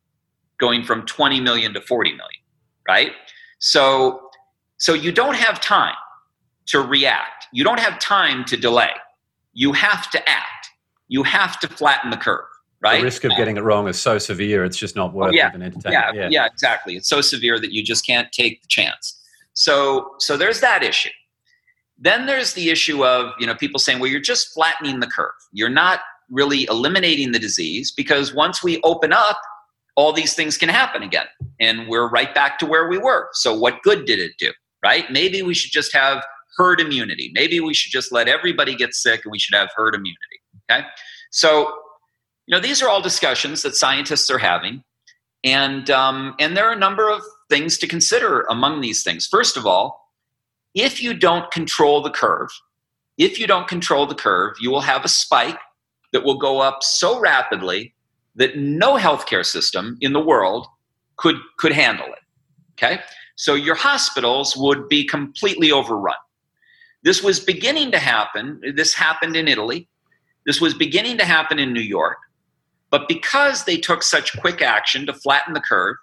[0.58, 2.42] going from 20 million to 40 million,
[2.88, 3.12] right?
[3.60, 4.22] So,
[4.78, 5.96] so you don't have time
[6.68, 7.46] to react.
[7.54, 8.92] You don't have time to delay.
[9.54, 10.70] You have to act.
[11.10, 12.46] You have to flatten the curve
[12.82, 12.98] right?
[12.98, 15.50] The risk of getting it wrong is so severe; it's just not worth oh, yeah,
[15.50, 15.94] even entertaining.
[15.94, 16.96] Yeah, yeah, yeah, exactly.
[16.96, 19.20] It's so severe that you just can't take the chance.
[19.54, 21.10] So, so there's that issue.
[21.98, 25.32] Then there's the issue of you know people saying, well, you're just flattening the curve.
[25.52, 29.40] You're not really eliminating the disease because once we open up,
[29.96, 31.26] all these things can happen again,
[31.60, 33.30] and we're right back to where we were.
[33.34, 34.52] So, what good did it do?
[34.84, 35.12] Right?
[35.12, 36.24] Maybe we should just have
[36.56, 37.32] herd immunity.
[37.34, 40.18] Maybe we should just let everybody get sick, and we should have herd immunity.
[40.70, 40.86] Okay.
[41.32, 41.74] So
[42.48, 44.84] you know, these are all discussions that scientists are having,
[45.44, 49.28] and um, and there are a number of things to consider among these things.
[49.28, 50.14] First of all,
[50.74, 52.50] if you don't control the curve,
[53.18, 55.60] if you don't control the curve, you will have a spike
[56.14, 57.94] that will go up so rapidly
[58.36, 60.68] that no healthcare system in the world
[61.18, 62.24] could could handle it.
[62.74, 63.02] Okay?
[63.36, 66.16] So your hospitals would be completely overrun.
[67.04, 68.62] This was beginning to happen.
[68.76, 69.88] This happened in Italy.
[70.46, 72.18] This was beginning to happen in New York.
[72.90, 75.98] But because they took such quick action to flatten the curve,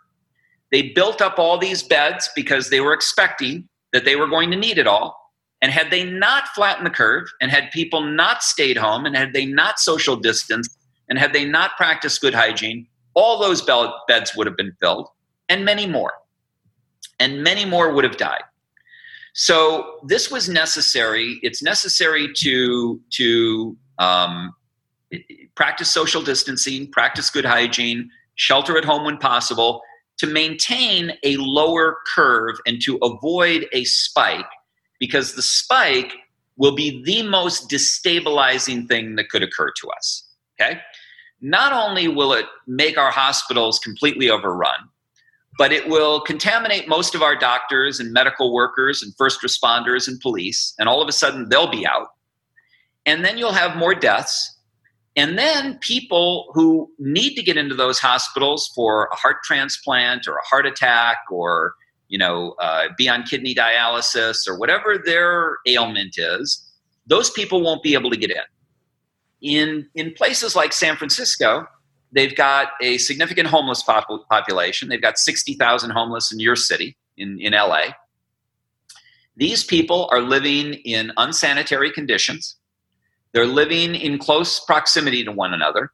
[0.70, 4.56] they built up all these beds because they were expecting that they were going to
[4.56, 5.32] need it all.
[5.62, 9.32] And had they not flattened the curve, and had people not stayed home, and had
[9.32, 10.76] they not social distanced,
[11.08, 15.08] and had they not practiced good hygiene, all those beds would have been filled,
[15.48, 16.12] and many more.
[17.18, 18.42] And many more would have died.
[19.32, 21.38] So this was necessary.
[21.42, 24.54] It's necessary to to um,
[25.54, 29.82] practice social distancing, practice good hygiene, shelter at home when possible
[30.18, 34.46] to maintain a lower curve and to avoid a spike
[35.00, 36.14] because the spike
[36.56, 40.28] will be the most destabilizing thing that could occur to us.
[40.60, 40.80] Okay?
[41.40, 44.88] Not only will it make our hospitals completely overrun,
[45.58, 50.20] but it will contaminate most of our doctors and medical workers and first responders and
[50.20, 52.08] police, and all of a sudden they'll be out.
[53.06, 54.53] And then you'll have more deaths,
[55.16, 60.36] and then people who need to get into those hospitals for a heart transplant or
[60.36, 61.74] a heart attack or
[62.08, 66.68] you know uh, be on kidney dialysis or whatever their ailment is,
[67.06, 68.42] those people won't be able to get in.
[69.40, 71.66] In in places like San Francisco,
[72.10, 74.88] they've got a significant homeless pop- population.
[74.88, 77.92] They've got sixty thousand homeless in your city in in LA.
[79.36, 82.56] These people are living in unsanitary conditions
[83.34, 85.90] they're living in close proximity to one another.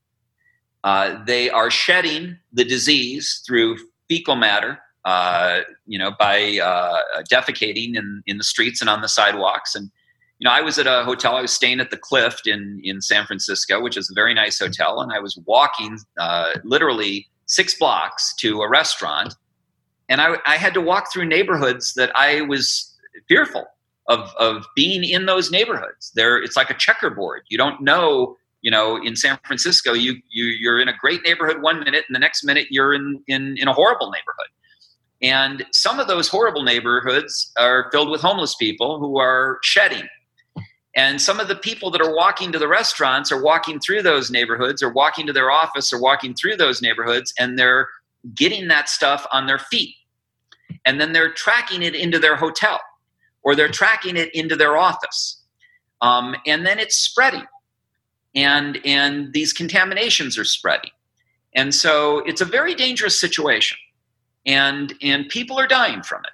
[0.84, 3.78] Uh, they are shedding the disease through
[4.08, 6.98] fecal matter, uh, you know, by uh,
[7.30, 9.74] defecating in, in the streets and on the sidewalks.
[9.74, 9.90] And,
[10.38, 13.00] you know, I was at a hotel, I was staying at the Clift in, in
[13.00, 15.00] San Francisco, which is a very nice hotel.
[15.00, 19.34] And I was walking uh, literally six blocks to a restaurant.
[20.10, 22.94] And I, I had to walk through neighborhoods that I was
[23.28, 23.66] fearful
[24.10, 26.12] of of being in those neighborhoods.
[26.14, 27.42] There, it's like a checkerboard.
[27.48, 28.36] You don't know.
[28.60, 32.14] You know, in San Francisco, you you you're in a great neighborhood one minute, and
[32.14, 34.48] the next minute you're in in in a horrible neighborhood.
[35.22, 40.08] And some of those horrible neighborhoods are filled with homeless people who are shedding.
[40.96, 44.30] And some of the people that are walking to the restaurants are walking through those
[44.30, 47.86] neighborhoods or walking to their office or walking through those neighborhoods and they're
[48.34, 49.94] getting that stuff on their feet.
[50.84, 52.80] And then they're tracking it into their hotel
[53.42, 55.42] or they're tracking it into their office.
[56.00, 57.46] Um, and then it's spreading.
[58.34, 60.90] And, and these contaminations are spreading.
[61.54, 63.78] And so it's a very dangerous situation.
[64.46, 66.32] and and people are dying from it.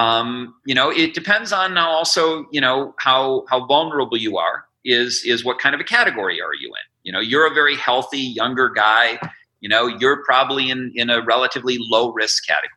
[0.00, 4.64] Um, you know, it depends on now also, you know, how how vulnerable you are.
[4.84, 6.86] Is is what kind of a category are you in?
[7.04, 9.18] You know, you're a very healthy younger guy.
[9.60, 12.68] You know, you're probably in in a relatively low risk category.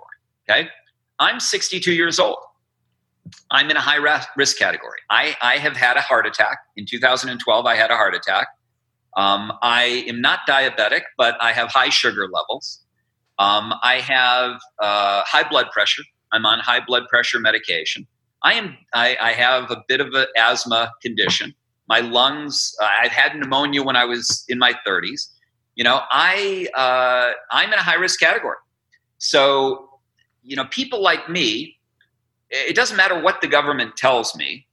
[0.48, 0.70] Okay,
[1.20, 2.38] I'm 62 years old.
[3.52, 5.00] I'm in a high risk category.
[5.10, 6.60] I, I have had a heart attack.
[6.76, 8.48] In 2012, I had a heart attack.
[9.16, 12.82] Um, I am not diabetic, but I have high sugar levels.
[13.40, 16.04] Um, I have uh, high blood pressure.
[16.32, 18.08] I'm on high blood pressure medication.
[18.44, 18.78] I am.
[18.94, 21.54] I, I have a bit of an asthma condition.
[21.88, 22.76] My lungs.
[22.82, 25.30] Uh, I've had pneumonia when I was in my 30s.
[25.76, 28.58] You know, I uh, I'm in a high risk category.
[29.18, 29.90] So,
[30.44, 31.78] you know, people like me.
[32.50, 34.68] It doesn't matter what the government tells me.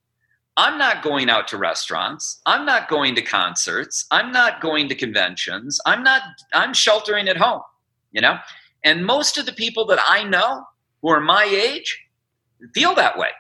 [0.57, 2.41] I'm not going out to restaurants.
[2.45, 4.07] I'm not going to concerts.
[4.11, 5.81] I'm not going to conventions.
[5.87, 6.23] I'm not.
[6.53, 7.63] I'm sheltering at home.
[8.13, 8.37] You know,
[8.85, 10.65] and most of the people that I know
[11.01, 11.99] who are my age
[12.75, 13.31] feel that way.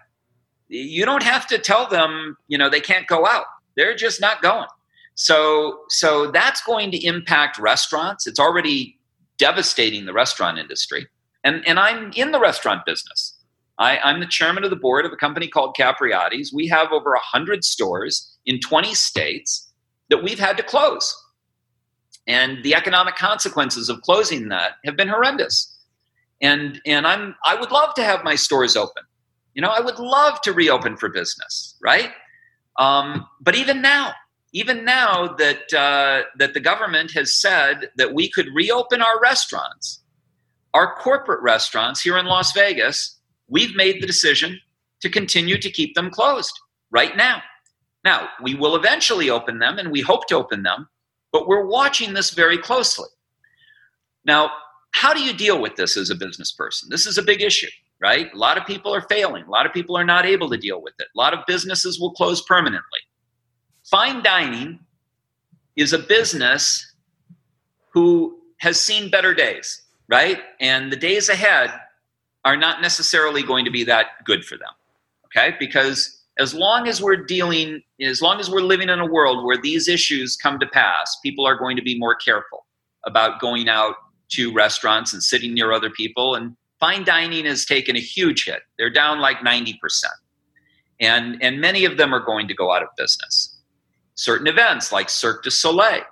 [0.68, 3.44] You don't have to tell them, you know, they can't go out.
[3.76, 4.68] They're just not going.
[5.14, 8.26] So so that's going to impact restaurants.
[8.26, 8.98] It's already
[9.38, 11.06] devastating the restaurant industry.
[11.44, 13.34] And and I'm in the restaurant business.
[13.78, 16.52] I, I'm the chairman of the board of a company called Capriotti's.
[16.52, 19.70] We have over 100 stores in 20 states
[20.10, 21.16] that we've had to close.
[22.26, 25.72] And the economic consequences of closing that have been horrendous
[26.42, 29.02] and and i'm i would love to have my stores open
[29.54, 32.10] you know i would love to reopen for business right
[32.78, 34.12] um, but even now
[34.54, 40.02] even now that uh, that the government has said that we could reopen our restaurants
[40.74, 43.18] our corporate restaurants here in las vegas
[43.52, 44.58] we've made the decision
[45.00, 46.58] to continue to keep them closed
[46.90, 47.40] right now
[48.04, 50.88] now we will eventually open them and we hope to open them
[51.32, 53.08] but we're watching this very closely
[54.24, 54.50] now
[54.92, 56.88] how do you deal with this as a business person?
[56.90, 58.32] This is a big issue, right?
[58.32, 59.44] A lot of people are failing.
[59.44, 61.08] A lot of people are not able to deal with it.
[61.14, 63.00] A lot of businesses will close permanently.
[63.90, 64.78] Fine dining
[65.76, 66.94] is a business
[67.92, 70.38] who has seen better days, right?
[70.60, 71.72] And the days ahead
[72.44, 74.70] are not necessarily going to be that good for them,
[75.26, 75.56] okay?
[75.58, 79.60] Because as long as we're dealing, as long as we're living in a world where
[79.60, 82.66] these issues come to pass, people are going to be more careful
[83.04, 83.94] about going out
[84.30, 86.34] to restaurants and sitting near other people.
[86.34, 88.62] And fine dining has taken a huge hit.
[88.78, 89.76] They're down like 90%.
[91.00, 93.58] And, and many of them are going to go out of business.
[94.14, 96.02] Certain events like Cirque du Soleil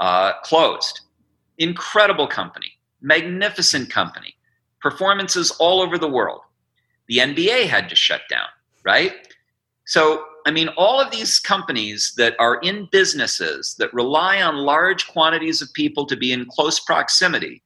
[0.00, 1.00] uh, closed.
[1.58, 4.33] Incredible company, magnificent company,
[4.84, 6.42] performances all over the world.
[7.08, 8.46] The NBA had to shut down,
[8.84, 9.12] right?
[9.86, 15.08] So I mean, all of these companies that are in businesses that rely on large
[15.08, 17.62] quantities of people to be in close proximity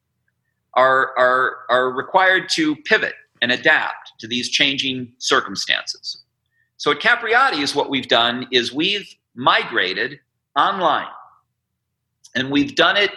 [0.75, 6.23] are, are, are required to pivot and adapt to these changing circumstances.
[6.77, 10.19] So at Capriotti's, what we've done is we've migrated
[10.55, 11.11] online.
[12.35, 13.11] And we've done it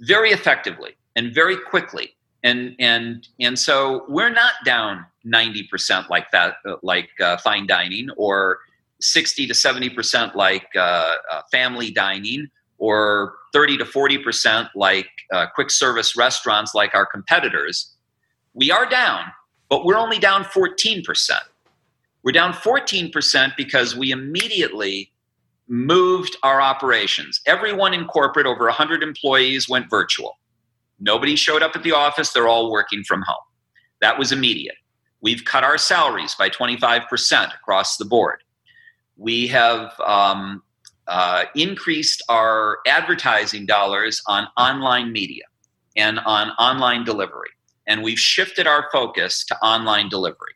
[0.00, 2.14] very effectively and very quickly.
[2.42, 8.60] And, and, and so we're not down 90% like that, like uh, fine dining or
[9.00, 15.70] 60 to 70% like uh, uh, family dining or 30 to 40% like uh, quick
[15.70, 17.94] service restaurants like our competitors,
[18.54, 19.24] we are down,
[19.68, 21.04] but we're only down 14%.
[22.22, 25.12] We're down 14% because we immediately
[25.68, 27.40] moved our operations.
[27.46, 30.38] Everyone in corporate, over 100 employees, went virtual.
[31.00, 33.36] Nobody showed up at the office, they're all working from home.
[34.00, 34.76] That was immediate.
[35.22, 38.42] We've cut our salaries by 25% across the board
[39.20, 40.62] we have um,
[41.06, 45.44] uh, increased our advertising dollars on online media
[45.94, 47.50] and on online delivery.
[47.86, 50.54] And we've shifted our focus to online delivery.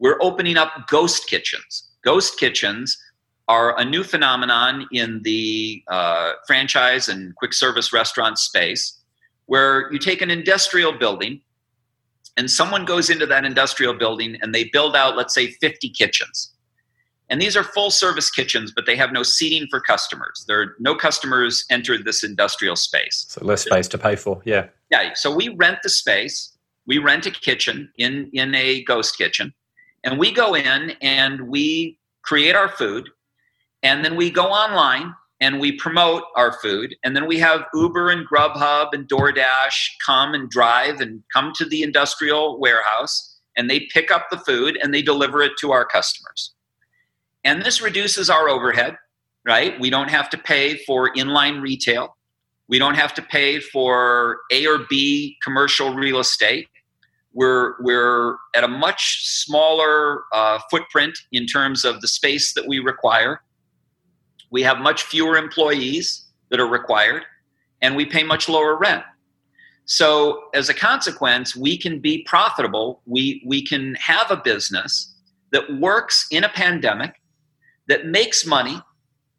[0.00, 1.90] We're opening up ghost kitchens.
[2.02, 2.98] Ghost kitchens
[3.46, 8.98] are a new phenomenon in the uh, franchise and quick service restaurant space
[9.52, 11.40] where you take an industrial building
[12.38, 16.52] and someone goes into that industrial building and they build out, let's say, 50 kitchens
[17.32, 20.44] and these are full service kitchens, but they have no seating for customers.
[20.46, 23.24] There are no customers entered this industrial space.
[23.28, 24.42] So less space to pay for.
[24.44, 24.66] Yeah.
[24.90, 25.14] Yeah.
[25.14, 26.58] So we rent the space.
[26.86, 29.54] We rent a kitchen in in a ghost kitchen,
[30.04, 33.08] and we go in and we create our food,
[33.82, 38.10] and then we go online and we promote our food, and then we have Uber
[38.10, 39.76] and Grubhub and DoorDash
[40.06, 44.78] come and drive and come to the industrial warehouse, and they pick up the food
[44.80, 46.54] and they deliver it to our customers.
[47.42, 48.96] And this reduces our overhead,
[49.44, 49.78] right?
[49.80, 52.16] We don't have to pay for inline retail.
[52.68, 56.68] We don't have to pay for A or B commercial real estate.
[57.32, 62.78] we're we're at a much smaller uh, footprint in terms of the space that we
[62.78, 63.42] require.
[64.52, 67.24] We have much fewer employees that are required,
[67.80, 69.02] and we pay much lower rent.
[69.86, 73.00] So, as a consequence, we can be profitable.
[73.06, 75.14] We we can have a business
[75.50, 77.20] that works in a pandemic,
[77.88, 78.80] that makes money,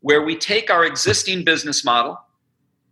[0.01, 2.19] where we take our existing business model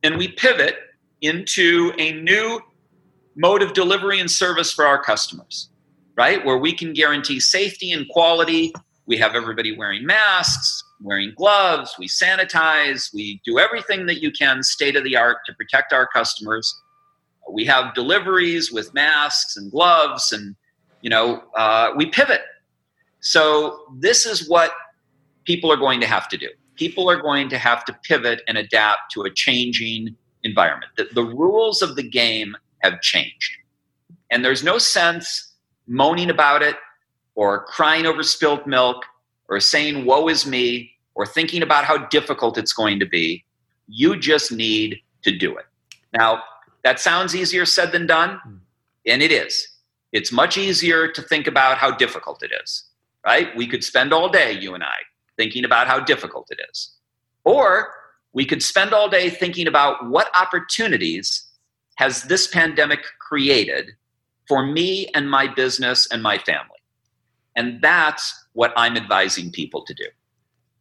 [0.04, 0.76] and we pivot
[1.22, 2.60] into a new
[3.36, 5.70] mode of delivery and service for our customers,
[6.18, 6.44] right?
[6.46, 8.74] Where we can guarantee safety and quality.
[9.06, 14.64] We have everybody wearing masks, wearing gloves, we sanitize, we do everything that you can
[14.64, 16.82] state of the art to protect our customers.
[17.50, 20.56] We have deliveries with masks and gloves, and
[21.02, 22.42] you know, uh, we pivot.
[23.20, 24.72] So this is what
[25.46, 26.50] people are going to have to do.
[26.76, 30.92] People are going to have to pivot and adapt to a changing environment.
[30.98, 33.58] The, the rules of the game have changed.
[34.32, 35.56] And there's no sense
[35.88, 36.76] moaning about it
[37.36, 39.04] or crying over spilt milk
[39.52, 43.44] or saying, woe is me, or thinking about how difficult it's going to be.
[43.88, 45.66] You just need to do it.
[46.18, 46.42] Now,
[46.84, 48.40] that sounds easier said than done,
[49.06, 49.68] and it is.
[50.14, 52.86] It's much easier to think about how difficult it is,
[53.26, 53.56] right?
[53.56, 54.98] We could spend all day, you and I,
[55.38, 56.94] thinking about how difficult it is.
[57.44, 57.94] Or
[58.34, 61.48] we could spend all day thinking about what opportunities
[61.96, 63.92] has this pandemic created
[64.48, 66.81] for me and my business and my family.
[67.56, 70.06] And that's what I'm advising people to do.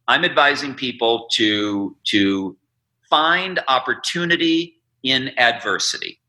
[0.07, 2.57] I'm advising people to, to
[3.09, 6.19] find opportunity in adversity.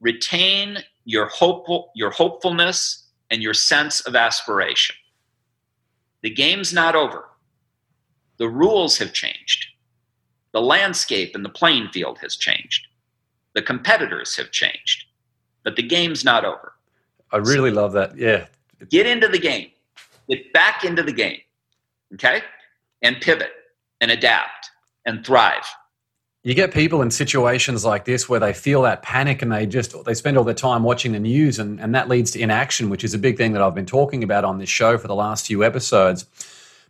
[0.00, 4.96] Retain your hopeful, your hopefulness and your sense of aspiration.
[6.22, 7.28] The game's not over.
[8.38, 9.66] The rules have changed.
[10.52, 12.86] The landscape and the playing field has changed.
[13.54, 15.04] The competitors have changed.
[15.64, 16.74] But the game's not over.
[17.30, 18.16] I really so love that.
[18.16, 18.46] Yeah.
[18.90, 19.70] Get into the game.
[20.28, 21.40] Get back into the game.
[22.14, 22.42] Okay?
[23.02, 23.52] And pivot
[24.00, 24.70] and adapt
[25.04, 25.64] and thrive.
[26.44, 30.04] You get people in situations like this where they feel that panic and they just
[30.04, 33.04] they spend all their time watching the news and, and that leads to inaction, which
[33.04, 35.46] is a big thing that I've been talking about on this show for the last
[35.46, 36.26] few episodes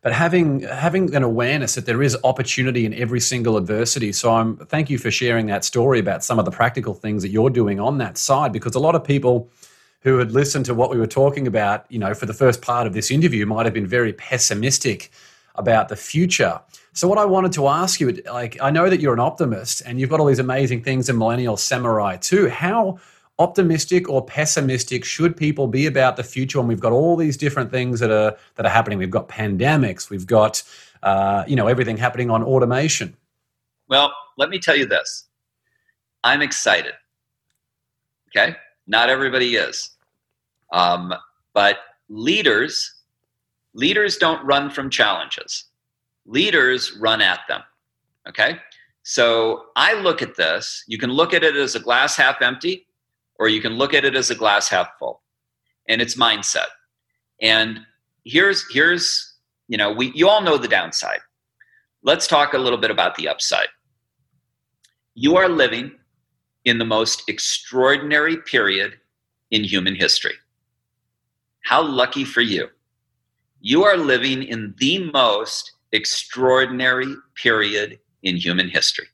[0.02, 4.12] but having having an awareness that there is opportunity in every single adversity.
[4.12, 7.30] So I'm thank you for sharing that story about some of the practical things that
[7.30, 9.48] you're doing on that side because a lot of people
[10.02, 12.86] who had listened to what we were talking about, you know, for the first part
[12.86, 15.10] of this interview might have been very pessimistic
[15.54, 16.60] about the future.
[16.92, 20.00] So what I wanted to ask you like I know that you're an optimist and
[20.00, 22.48] you've got all these amazing things in Millennial Samurai too.
[22.48, 22.98] How
[23.38, 27.70] optimistic or pessimistic should people be about the future when we've got all these different
[27.70, 28.98] things that are that are happening?
[28.98, 30.62] We've got pandemics we've got
[31.02, 33.16] uh, you know everything happening on automation.
[33.88, 35.28] Well let me tell you this.
[36.24, 36.94] I'm excited.
[38.28, 39.90] Okay not everybody is.
[40.72, 41.14] Um,
[41.54, 41.78] but
[42.08, 42.94] leaders
[43.74, 45.64] leaders don't run from challenges.
[46.26, 47.62] Leaders run at them
[48.28, 48.58] okay?
[49.04, 52.86] So i look at this you can look at it as a glass half empty
[53.38, 55.22] or you can look at it as a glass half full.
[55.88, 56.68] And it's mindset.
[57.40, 57.80] And
[58.24, 59.34] here's here's
[59.68, 61.20] you know we you all know the downside.
[62.04, 63.68] Let's talk a little bit about the upside.
[65.14, 65.92] You are living
[66.64, 68.98] in the most extraordinary period
[69.50, 70.34] in human history.
[71.62, 72.68] How lucky for you.
[73.60, 79.06] You are living in the most extraordinary period in human history.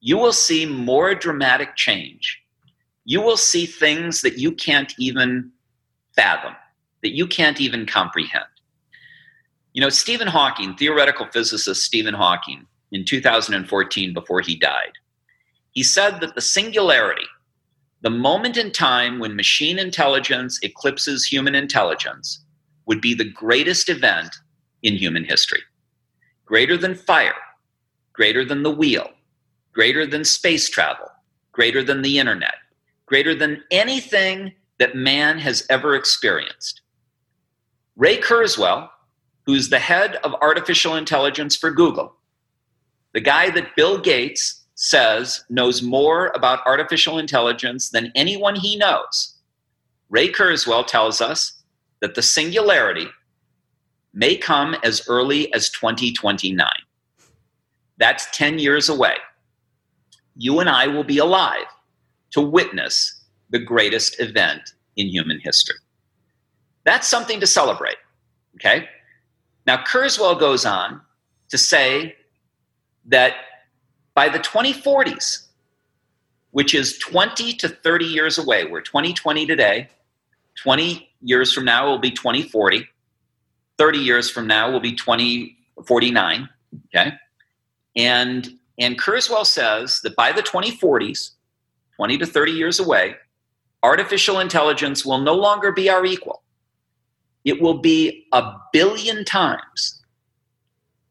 [0.00, 2.40] You will see more dramatic change.
[3.04, 5.50] You will see things that you can't even
[6.14, 6.54] fathom,
[7.02, 8.44] that you can't even comprehend.
[9.72, 14.92] You know, Stephen Hawking, theoretical physicist Stephen Hawking, in 2014, before he died,
[15.72, 17.26] he said that the singularity,
[18.00, 22.44] the moment in time when machine intelligence eclipses human intelligence,
[22.86, 24.34] would be the greatest event
[24.82, 25.60] in human history.
[26.44, 27.34] Greater than fire,
[28.12, 29.10] greater than the wheel,
[29.72, 31.06] greater than space travel,
[31.52, 32.54] greater than the internet,
[33.06, 36.82] greater than anything that man has ever experienced.
[37.96, 38.88] Ray Kurzweil,
[39.44, 42.14] who's the head of artificial intelligence for Google,
[43.12, 49.34] the guy that Bill Gates says knows more about artificial intelligence than anyone he knows,
[50.08, 51.64] Ray Kurzweil tells us
[52.00, 53.08] that the singularity
[54.14, 56.64] may come as early as 2029.
[57.98, 59.16] That's 10 years away.
[60.36, 61.66] You and I will be alive
[62.30, 65.76] to witness the greatest event in human history.
[66.84, 67.96] That's something to celebrate.
[68.54, 68.88] Okay?
[69.66, 71.00] Now, Kurzweil goes on
[71.48, 72.14] to say
[73.06, 73.34] that
[74.18, 75.46] by the 2040s,
[76.50, 79.88] which is 20 to 30 years away, we're 2020 today,
[80.60, 82.84] 20 years from now will be 2040.
[83.78, 86.48] 30 years from now will be 2049.
[86.86, 87.12] Okay.
[87.94, 91.34] And and Kurzweil says that by the 2040s,
[91.94, 93.14] 20 to 30 years away,
[93.84, 96.42] artificial intelligence will no longer be our equal.
[97.44, 99.97] It will be a billion times,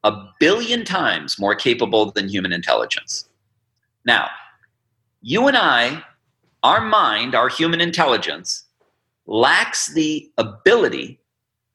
[0.08, 3.28] a billion times more capable than human intelligence.
[4.06, 4.30] Now,
[5.22, 6.02] you and I,
[6.64, 8.64] our mind, our human intelligence,
[9.26, 11.20] lacks the ability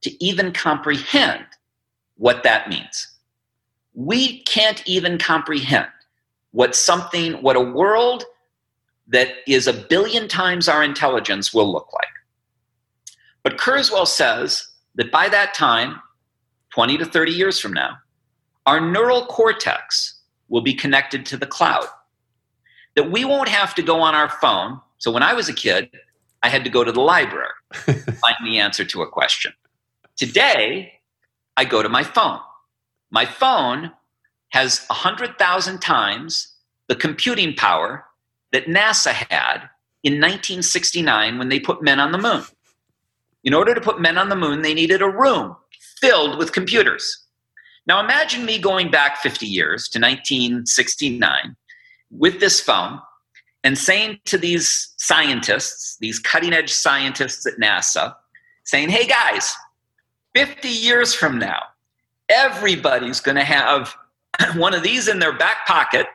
[0.00, 1.44] to even comprehend
[2.16, 3.06] what that means.
[3.92, 5.88] We can't even comprehend
[6.52, 8.24] what something, what a world
[9.08, 13.16] that is a billion times our intelligence will look like.
[13.42, 16.00] But Kurzweil says that by that time,
[16.70, 17.98] 20 to 30 years from now,
[18.66, 21.86] our neural cortex will be connected to the cloud.
[22.94, 24.80] That we won't have to go on our phone.
[24.98, 25.90] So when I was a kid,
[26.42, 27.48] I had to go to the library
[27.86, 29.52] to find the answer to a question.
[30.16, 30.92] Today,
[31.56, 32.40] I go to my phone.
[33.10, 33.92] My phone
[34.50, 36.54] has 100,000 times
[36.88, 38.04] the computing power
[38.52, 39.68] that NASA had
[40.02, 42.44] in 1969 when they put men on the moon.
[43.44, 45.56] In order to put men on the moon, they needed a room
[46.00, 47.21] filled with computers.
[47.86, 51.56] Now imagine me going back 50 years to 1969
[52.10, 53.00] with this phone
[53.64, 58.14] and saying to these scientists, these cutting edge scientists at NASA,
[58.64, 59.54] saying, hey guys,
[60.34, 61.62] 50 years from now,
[62.28, 63.94] everybody's going to have
[64.56, 66.06] one of these in their back pocket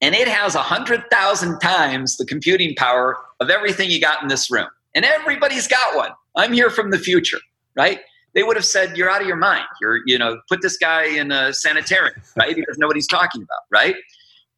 [0.00, 4.68] and it has 100,000 times the computing power of everything you got in this room.
[4.94, 6.10] And everybody's got one.
[6.36, 7.40] I'm here from the future,
[7.74, 8.00] right?
[8.38, 9.66] They would have said, You're out of your mind.
[9.80, 12.54] You're, you know, put this guy in a sanitarium, right?
[12.54, 13.96] He doesn't know what he's talking about, right?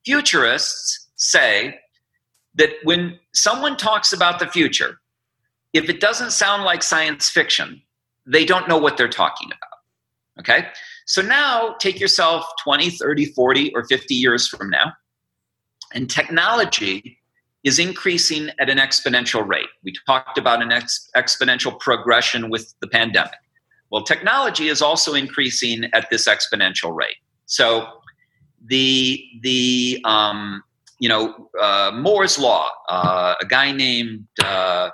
[0.05, 1.79] Futurists say
[2.57, 5.01] that when someone talks about the future,
[5.73, 7.81] if it doesn't sound like science fiction,
[8.27, 10.41] they don't know what they're talking about.
[10.41, 10.69] Okay?
[11.07, 14.93] So now take yourself 20, 30, 40, or 50 years from now,
[15.95, 17.17] and technology
[17.65, 19.69] is increasing at an exponential rate.
[19.83, 23.39] We talked about an ex- exponential progression with the pandemic.
[23.91, 27.17] Well, technology is also increasing at this exponential rate.
[27.47, 27.89] So
[28.65, 30.63] the the um,
[30.99, 34.91] you know uh, Moore's law, uh, a guy named uh,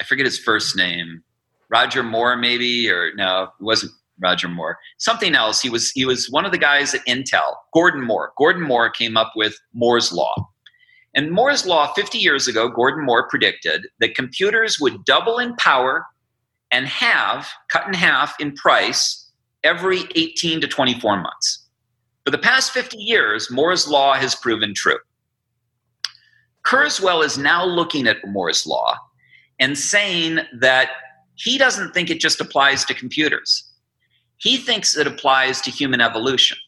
[0.00, 1.22] I forget his first name,
[1.68, 4.78] Roger Moore maybe or no, it wasn't Roger Moore.
[4.98, 5.60] Something else.
[5.60, 7.54] He was he was one of the guys at Intel.
[7.72, 8.32] Gordon Moore.
[8.36, 10.34] Gordon Moore came up with Moore's law.
[11.14, 16.06] And Moore's law 50 years ago, Gordon Moore predicted that computers would double in power
[16.70, 19.30] and have cut in half in price
[19.64, 21.66] every 18 to 24 months.
[22.24, 24.98] For the past 50 years, Moore's law has proven true.
[26.64, 28.96] Kurzweil is now looking at Moore's law
[29.58, 30.90] and saying that
[31.36, 33.70] he doesn't think it just applies to computers.
[34.36, 36.58] He thinks it applies to human evolution.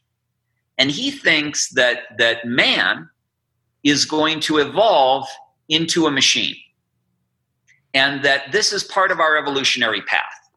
[0.78, 3.08] And he thinks that, that man
[3.84, 5.26] is going to evolve
[5.68, 6.56] into a machine.
[7.94, 10.50] And that this is part of our evolutionary path.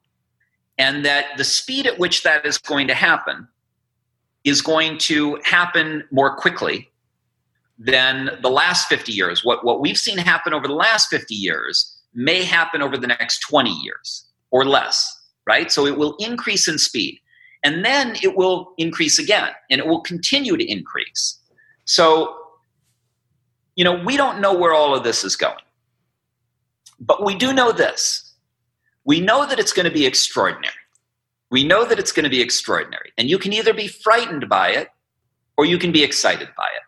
[0.77, 3.47] And that the speed at which that is going to happen
[4.43, 6.89] is going to happen more quickly
[7.77, 9.43] than the last 50 years.
[9.43, 13.39] What, what we've seen happen over the last 50 years may happen over the next
[13.39, 15.71] 20 years or less, right?
[15.71, 17.19] So it will increase in speed.
[17.63, 21.39] And then it will increase again and it will continue to increase.
[21.85, 22.35] So
[23.75, 25.55] you know, we don't know where all of this is going.
[26.99, 28.25] But we do know this
[29.05, 30.73] we know that it's going to be extraordinary.
[31.51, 33.13] We know that it's going to be extraordinary.
[33.17, 34.89] And you can either be frightened by it
[35.57, 36.81] or you can be excited by it.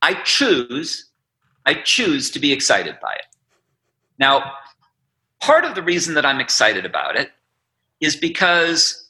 [0.00, 1.10] I choose,
[1.66, 3.26] I choose to be excited by it.
[4.18, 4.52] Now,
[5.40, 7.30] part of the reason that I'm excited about it
[8.00, 9.08] is because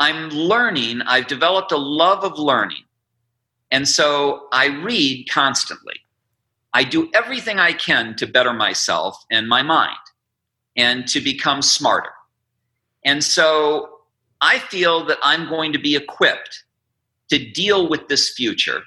[0.00, 2.82] I'm learning, I've developed a love of learning.
[3.70, 5.94] And so I read constantly.
[6.74, 9.96] I do everything I can to better myself and my mind
[10.76, 12.12] and to become smarter.
[13.04, 13.90] And so
[14.40, 16.64] I feel that I'm going to be equipped
[17.30, 18.82] to deal with this future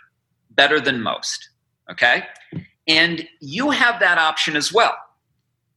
[0.52, 1.50] better than most.
[1.92, 2.24] Okay?
[2.88, 4.96] And you have that option as well.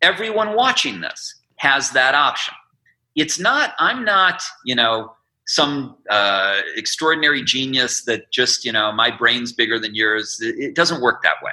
[0.01, 2.55] Everyone watching this has that option.
[3.17, 5.13] It's not, I'm not, you know,
[5.47, 10.39] some uh, extraordinary genius that just, you know, my brain's bigger than yours.
[10.41, 11.53] It doesn't work that way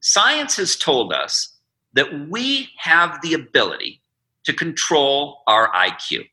[0.00, 1.56] science has told us
[1.92, 4.02] that we have the ability
[4.44, 6.26] to control our IQ.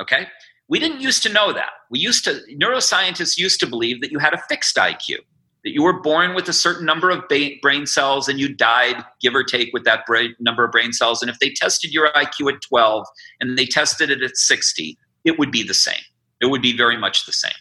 [0.00, 0.26] Okay?
[0.68, 1.70] We didn't used to know that.
[1.90, 5.18] We used to, neuroscientists used to believe that you had a fixed IQ.
[5.64, 7.22] that you were born with a certain number of
[7.60, 10.04] brain cells and you died, give or take, with that
[10.40, 11.22] number of brain cells.
[11.22, 13.06] And if they tested your IQ at 12
[13.40, 16.02] and they tested it at 60, it would be the same.
[16.40, 17.52] It would be very much the same.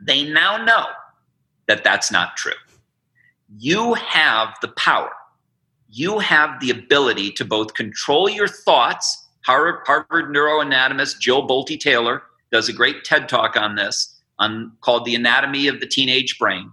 [0.00, 0.86] They now know
[1.66, 2.52] that that's not true.
[3.56, 5.12] You have the power,
[5.88, 9.26] you have the ability to both control your thoughts.
[9.46, 12.22] Harvard, Harvard neuroanatomist Jill Bolte Taylor
[12.52, 16.70] does a great TED talk on this, on, called The Anatomy of the Teenage Brain.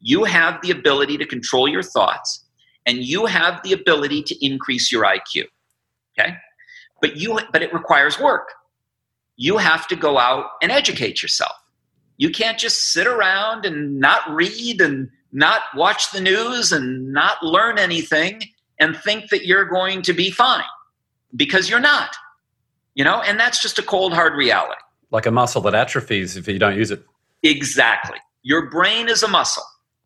[0.00, 2.44] You have the ability to control your thoughts,
[2.86, 5.44] and you have the ability to increase your IQ.
[6.18, 6.36] Okay?
[7.00, 8.48] But you but it requires work.
[9.36, 11.52] You have to go out and educate yourself.
[12.18, 17.42] You can't just sit around and not read and not watch the news and not
[17.42, 18.42] learn anything
[18.78, 20.64] and think that you're going to be fine
[21.36, 22.16] because you're not.
[22.94, 24.80] You know, and that's just a cold hard reality.
[25.10, 27.04] Like a muscle that atrophies if you don't use it.
[27.42, 28.18] Exactly.
[28.42, 29.64] Your brain is a muscle.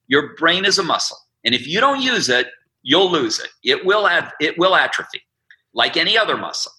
[0.09, 1.16] Your brain is a muscle.
[1.45, 2.49] And if you don't use it,
[2.83, 3.49] you'll lose it.
[3.62, 5.22] It will add, it will atrophy
[5.72, 6.72] like any other muscle.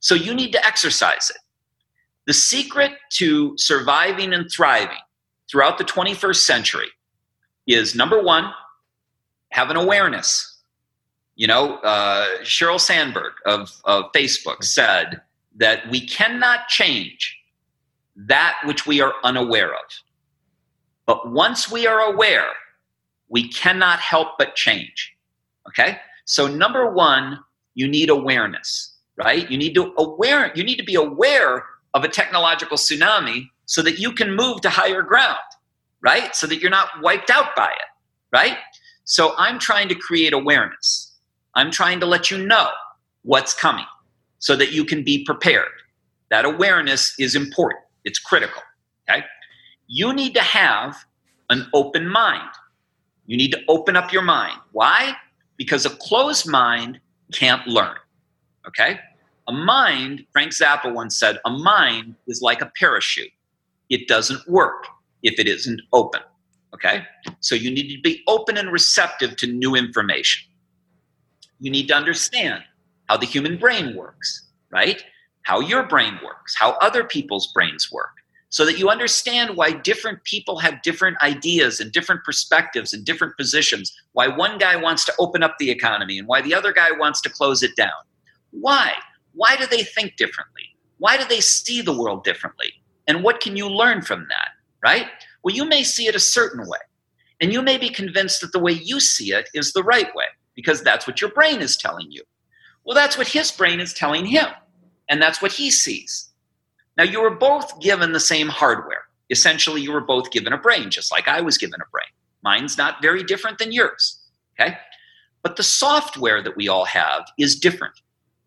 [0.00, 1.38] So you need to exercise it.
[2.26, 4.98] The secret to surviving and thriving
[5.50, 6.88] throughout the 21st century
[7.66, 8.52] is number one,
[9.50, 10.58] have an awareness.
[11.36, 15.20] You know, uh, Sheryl Sandberg of, of Facebook said
[15.56, 17.38] that we cannot change
[18.16, 19.80] that which we are unaware of.
[21.06, 22.48] But once we are aware,
[23.28, 25.14] we cannot help but change.
[25.68, 25.98] Okay?
[26.24, 27.38] So number 1,
[27.74, 29.50] you need awareness, right?
[29.50, 33.98] You need to aware you need to be aware of a technological tsunami so that
[33.98, 35.38] you can move to higher ground,
[36.02, 36.34] right?
[36.34, 38.58] So that you're not wiped out by it, right?
[39.04, 41.12] So I'm trying to create awareness.
[41.54, 42.68] I'm trying to let you know
[43.22, 43.86] what's coming
[44.38, 45.68] so that you can be prepared.
[46.30, 48.62] That awareness is important, it's critical,
[49.08, 49.24] okay?
[49.86, 50.96] You need to have
[51.50, 52.48] an open mind.
[53.26, 54.58] You need to open up your mind.
[54.72, 55.14] Why?
[55.56, 56.98] Because a closed mind
[57.32, 57.96] can't learn,
[58.66, 58.98] okay?
[59.48, 63.30] A mind, Frank Zappa once said, a mind is like a parachute.
[63.90, 64.86] It doesn't work
[65.22, 66.20] if it isn't open.
[66.74, 67.04] Okay?
[67.40, 70.48] So you need to be open and receptive to new information.
[71.60, 72.64] You need to understand
[73.08, 75.04] how the human brain works, right?
[75.42, 78.10] How your brain works, how other people's brains work,
[78.48, 83.36] so that you understand why different people have different ideas and different perspectives and different
[83.36, 86.90] positions, why one guy wants to open up the economy and why the other guy
[86.92, 87.90] wants to close it down.
[88.50, 88.92] Why?
[89.34, 90.64] Why do they think differently?
[90.98, 92.72] Why do they see the world differently?
[93.06, 94.50] And what can you learn from that,
[94.82, 95.06] right?
[95.42, 96.78] Well, you may see it a certain way,
[97.40, 100.24] and you may be convinced that the way you see it is the right way
[100.54, 102.22] because that's what your brain is telling you.
[102.84, 104.46] Well, that's what his brain is telling him,
[105.08, 106.30] and that's what he sees.
[106.96, 109.04] Now, you were both given the same hardware.
[109.30, 112.04] Essentially, you were both given a brain, just like I was given a brain.
[112.42, 114.20] Mine's not very different than yours,
[114.60, 114.76] okay?
[115.42, 117.94] But the software that we all have is different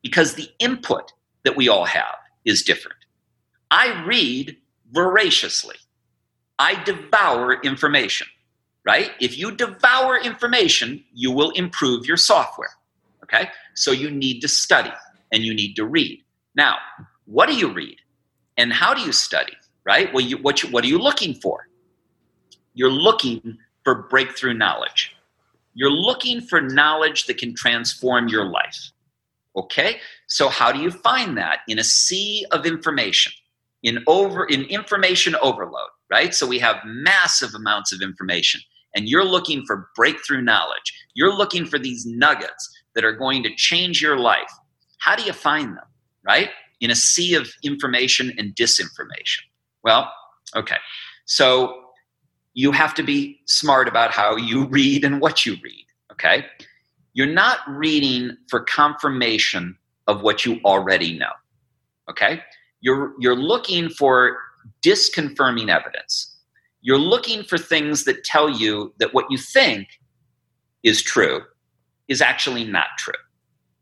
[0.04, 1.12] because the input
[1.44, 2.16] that we all have
[2.46, 2.98] is different.
[3.72, 4.58] I read
[4.92, 5.78] voraciously.
[6.58, 8.28] I devour information,
[8.86, 9.12] right?
[9.20, 12.72] If you devour information, you will improve your software.
[13.24, 13.50] Okay?
[13.74, 14.94] So you need to study
[15.32, 16.24] and you need to read.
[16.56, 16.78] Now,
[17.26, 17.98] what do you read?
[18.58, 19.54] And how do you study?
[19.86, 20.12] Right?
[20.14, 21.68] Well, you, what, you, what are you looking for?
[22.74, 25.16] You're looking for breakthrough knowledge.
[25.74, 28.92] You're looking for knowledge that can transform your life.
[29.56, 30.00] Okay?
[30.28, 31.60] So how do you find that?
[31.68, 33.34] In a sea of information,
[33.84, 36.34] in over in information overload, right?
[36.34, 38.62] So we have massive amounts of information
[38.96, 40.94] and you're looking for breakthrough knowledge.
[41.14, 44.52] You're looking for these nuggets that are going to change your life.
[45.00, 45.86] How do you find them,
[46.26, 46.50] right?
[46.80, 49.42] In a sea of information and disinformation.
[49.84, 50.12] Well,
[50.56, 50.78] okay.
[51.26, 51.82] So
[52.54, 56.46] you have to be smart about how you read and what you read, okay?
[57.16, 59.76] you're not reading for confirmation
[60.06, 61.32] of what you already know.
[62.12, 62.42] Okay?
[62.82, 64.38] You're, you're looking for
[64.82, 66.38] disconfirming evidence.
[66.82, 69.88] You're looking for things that tell you that what you think
[70.84, 71.42] is true
[72.08, 73.14] is actually not true.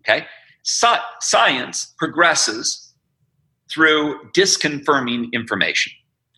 [0.02, 0.26] Okay?
[0.64, 2.94] So, science progresses
[3.70, 5.92] through disconfirming information.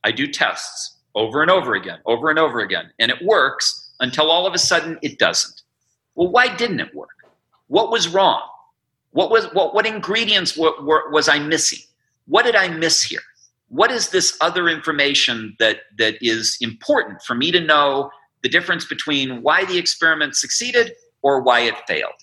[0.04, 4.30] I do tests over and over again, over and over again, and it works until
[4.30, 5.62] all of a sudden it doesn't.
[6.16, 7.10] Well, why didn't it work?
[7.68, 8.42] What was wrong?
[9.12, 11.80] What was what what ingredients were, were, was I missing?
[12.28, 13.22] What did I miss here?
[13.70, 18.12] What is this other information that that is important for me to know
[18.44, 22.14] the difference between why the experiment succeeded or why it failed?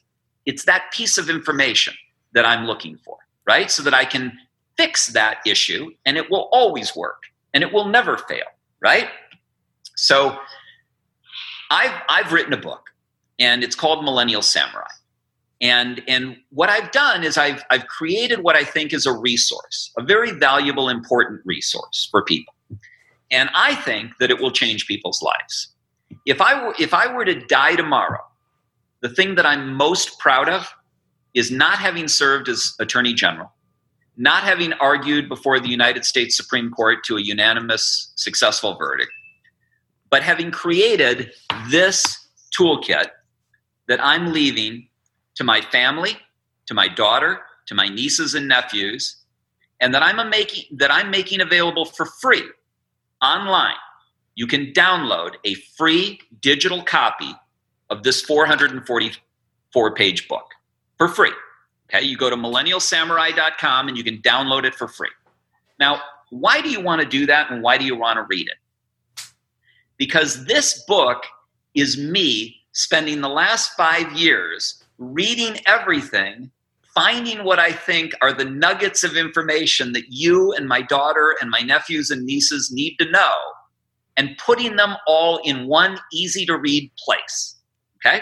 [0.46, 1.94] It's that piece of information
[2.32, 3.16] that I'm looking for,
[3.46, 3.70] right?
[3.70, 4.32] So that I can
[4.76, 7.22] fix that issue and it will always work
[7.54, 8.46] and it will never fail,
[8.80, 9.08] right?
[9.96, 10.38] So
[11.70, 12.90] I've I've written a book,
[13.38, 14.90] and it's called Millennial Samurai.
[15.62, 19.92] And and what I've done is I've I've created what I think is a resource,
[19.96, 22.52] a very valuable, important resource for people.
[23.30, 25.72] And I think that it will change people's lives.
[26.26, 28.20] If I were if I were to die tomorrow,
[29.02, 30.68] the thing that I'm most proud of
[31.32, 33.50] is not having served as Attorney General,
[34.16, 39.10] not having argued before the United States Supreme Court to a unanimous, successful verdict,
[40.10, 41.32] but having created
[41.70, 42.18] this
[42.58, 43.06] toolkit
[43.88, 44.88] that I'm leaving
[45.34, 46.16] to my family,
[46.66, 49.16] to my daughter, to my nieces and nephews,
[49.80, 52.44] and that I'm making that I'm making available for free
[53.22, 53.76] online.
[54.34, 57.34] You can download a free digital copy
[57.90, 60.46] of this 444 page book
[60.96, 61.32] for free.
[61.88, 65.10] Okay, you go to millennialsamurai.com and you can download it for free.
[65.78, 68.48] Now, why do you want to do that and why do you want to read
[68.48, 69.24] it?
[69.98, 71.24] Because this book
[71.74, 76.50] is me spending the last five years reading everything,
[76.94, 81.50] finding what I think are the nuggets of information that you and my daughter and
[81.50, 83.32] my nephews and nieces need to know,
[84.16, 87.56] and putting them all in one easy to read place.
[87.96, 88.20] Okay?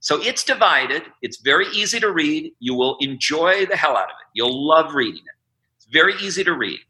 [0.00, 1.02] So it's divided.
[1.22, 2.52] It's very easy to read.
[2.60, 4.28] You will enjoy the hell out of it.
[4.34, 5.36] You'll love reading it.
[5.76, 6.80] It's very easy to read.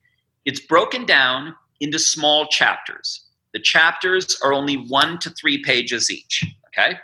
[0.45, 3.25] It's broken down into small chapters.
[3.55, 6.45] The chapters are only one to three pages each.
[6.69, 6.99] Okay?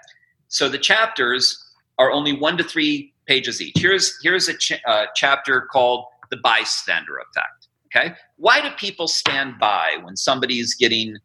[0.48, 1.63] So the chapters
[1.98, 3.74] are only one to three pages each.
[3.76, 7.68] Here's, here's a ch- uh, chapter called The Bystander Effect.
[7.86, 8.14] Okay?
[8.36, 11.16] Why do people stand by when somebody's getting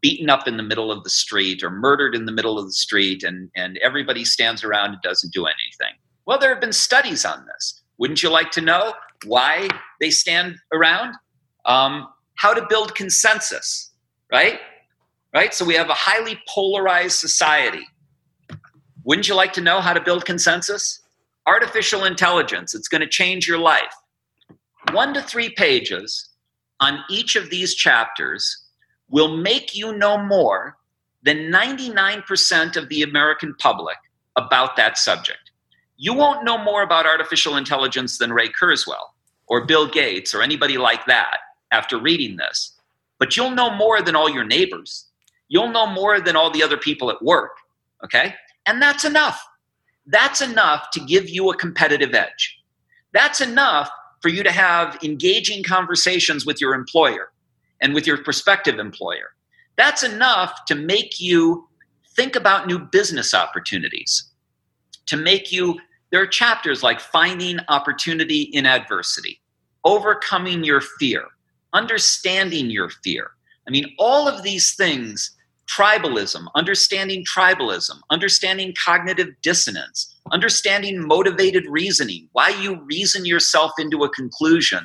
[0.00, 2.72] beaten up in the middle of the street or murdered in the middle of the
[2.72, 5.96] street and, and everybody stands around and doesn't do anything.
[6.26, 7.82] Well, there have been studies on this.
[7.98, 8.94] Wouldn't you like to know
[9.24, 9.68] why
[10.00, 11.14] they stand around?
[11.64, 13.92] Um, how to build consensus,
[14.32, 14.60] right?
[15.32, 15.54] Right?
[15.54, 17.86] So we have a highly polarized society.
[19.04, 21.00] Wouldn't you like to know how to build consensus?
[21.46, 23.94] Artificial intelligence, it's going to change your life.
[24.92, 26.28] One to three pages
[26.80, 28.64] on each of these chapters
[29.08, 30.76] will make you know more
[31.22, 33.96] than 99% of the American public
[34.36, 35.50] about that subject.
[35.96, 39.12] You won't know more about artificial intelligence than Ray Kurzweil
[39.46, 41.38] or Bill Gates or anybody like that
[41.70, 42.72] after reading this,
[43.18, 45.06] but you'll know more than all your neighbors.
[45.48, 47.52] You'll know more than all the other people at work,
[48.04, 48.34] okay?
[48.66, 49.44] And that's enough.
[50.06, 52.58] That's enough to give you a competitive edge.
[53.12, 53.90] That's enough
[54.20, 57.32] for you to have engaging conversations with your employer
[57.80, 59.34] and with your prospective employer.
[59.76, 61.68] That's enough to make you
[62.16, 64.30] think about new business opportunities,
[65.06, 65.78] to make you,
[66.10, 69.40] there are chapters like finding opportunity in adversity,
[69.84, 71.24] overcoming your fear,
[71.72, 73.30] understanding your fear.
[73.66, 75.36] I mean, all of these things
[75.76, 84.10] tribalism, understanding tribalism, understanding cognitive dissonance, understanding motivated reasoning, why you reason yourself into a
[84.10, 84.84] conclusion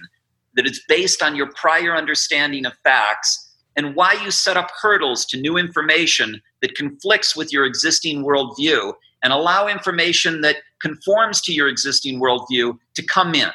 [0.55, 5.25] that it's based on your prior understanding of facts and why you set up hurdles
[5.25, 11.53] to new information that conflicts with your existing worldview and allow information that conforms to
[11.53, 13.49] your existing worldview to come in,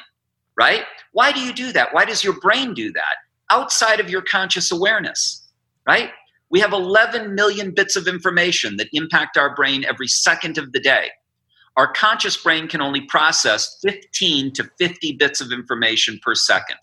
[0.57, 0.83] right?
[1.11, 1.93] Why do you do that?
[1.93, 3.15] Why does your brain do that?
[3.49, 5.47] Outside of your conscious awareness,
[5.85, 6.11] right?
[6.53, 10.79] We have 11 million bits of information that impact our brain every second of the
[10.79, 11.09] day.
[11.77, 16.77] Our conscious brain can only process 15 to 50 bits of information per second.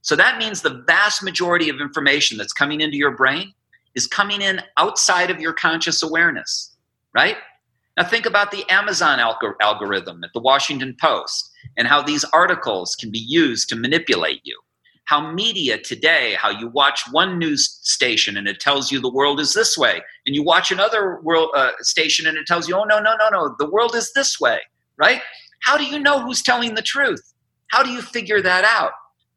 [0.00, 3.52] So that means the vast majority of information that's coming into your brain
[3.94, 6.74] is coming in outside of your conscious awareness,
[7.14, 7.36] right?
[7.98, 12.96] Now, think about the Amazon algor- algorithm at the Washington Post and how these articles
[12.96, 14.58] can be used to manipulate you.
[15.06, 19.40] How media today, how you watch one news station and it tells you the world
[19.40, 22.84] is this way, and you watch another world uh, station and it tells you, oh,
[22.84, 24.58] no, no, no, no, the world is this way,
[24.98, 25.22] right?
[25.62, 27.22] How do you know who's telling the truth?
[27.68, 28.92] How do you figure that out?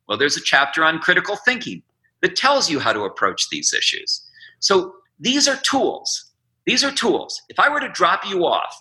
[0.08, 1.84] Well, there's a chapter on critical thinking
[2.22, 4.28] that tells you how to approach these issues.
[4.60, 6.32] So these are tools.
[6.66, 7.42] These are tools.
[7.50, 8.76] If I were to drop you off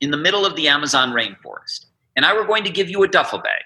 [0.00, 1.86] in the middle of the Amazon rainforest
[2.16, 3.62] and I were going to give you a duffel bag,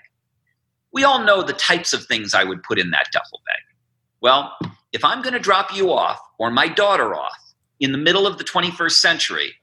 [0.93, 3.63] we all know the types of things I would put in that duffel bag.
[4.21, 4.57] Well,
[4.93, 7.39] if I'm going to drop you off or my daughter off
[7.81, 9.55] in the middle of the 21st century,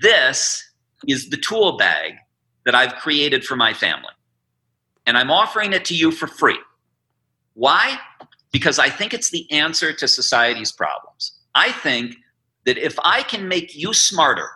[0.00, 0.62] this
[1.06, 2.14] is the tool bag
[2.64, 4.12] that I've created for my family
[5.08, 6.58] and I'm offering it to you for free.
[7.54, 7.98] Why?
[8.52, 11.32] Because I think it's the answer to society's problems.
[11.54, 12.14] I think
[12.66, 14.50] that if I can make you smarter,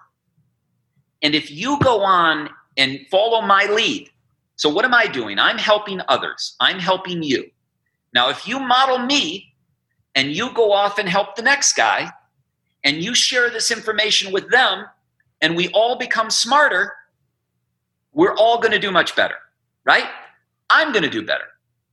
[1.22, 4.10] and if you go on and follow my lead,
[4.56, 5.38] so what am I doing?
[5.38, 7.50] I'm helping others, I'm helping you.
[8.14, 9.54] Now, if you model me
[10.14, 12.10] and you go off and help the next guy,
[12.84, 14.84] and you share this information with them,
[15.40, 16.92] and we all become smarter,
[18.12, 19.36] we're all going to do much better,
[19.84, 20.06] right?
[20.70, 21.44] I'm going to do better.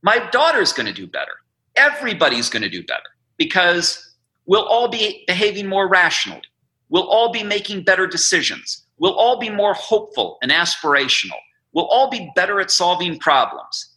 [0.02, 1.32] My daughter's going to do better.
[1.76, 4.14] Everybody's going to do better because
[4.46, 6.42] we'll all be behaving more rationally.
[6.88, 8.84] We'll all be making better decisions.
[8.98, 11.38] We'll all be more hopeful and aspirational.
[11.72, 13.94] We'll all be better at solving problems.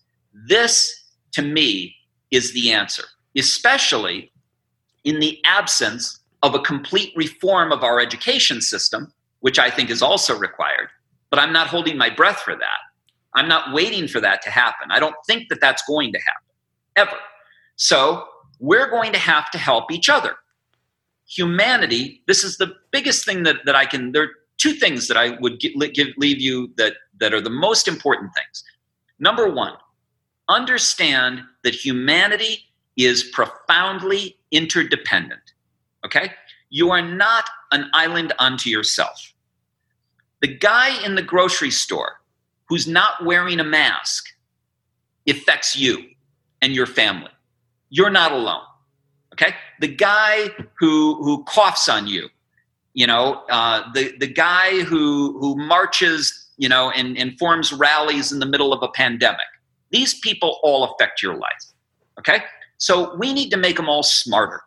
[0.48, 1.96] This, to me,
[2.32, 3.04] is the answer,
[3.38, 4.32] especially
[5.04, 10.02] in the absence of a complete reform of our education system, which I think is
[10.02, 10.90] also required.
[11.30, 12.80] But I'm not holding my breath for that.
[13.36, 14.92] I'm not waiting for that to happen.
[14.92, 16.54] I don't think that that's going to happen
[16.96, 17.20] ever.
[17.76, 18.26] So
[18.60, 20.36] we're going to have to help each other.
[21.28, 25.18] Humanity, this is the biggest thing that, that I can, there are two things that
[25.18, 28.64] I would give, give, leave you that, that are the most important things.
[29.20, 29.74] Number one,
[30.50, 32.60] understand that humanity
[32.98, 35.54] is profoundly interdependent.
[36.06, 36.32] Okay?
[36.70, 39.34] You are not an island unto yourself.
[40.42, 42.22] The guy in the grocery store
[42.68, 44.26] who's not wearing a mask
[45.28, 46.04] affects you
[46.62, 47.32] and your family.
[47.90, 48.64] You're not alone.
[49.34, 49.56] Okay?
[49.80, 50.50] The guy
[50.80, 52.30] who who coughs on you,
[52.94, 58.32] you know, uh, the the guy who who marches, you know, and, and forms rallies
[58.32, 59.46] in the middle of a pandemic.
[59.92, 61.64] These people all affect your life.
[62.20, 62.44] Okay?
[62.78, 64.62] So we need to make them all smarter.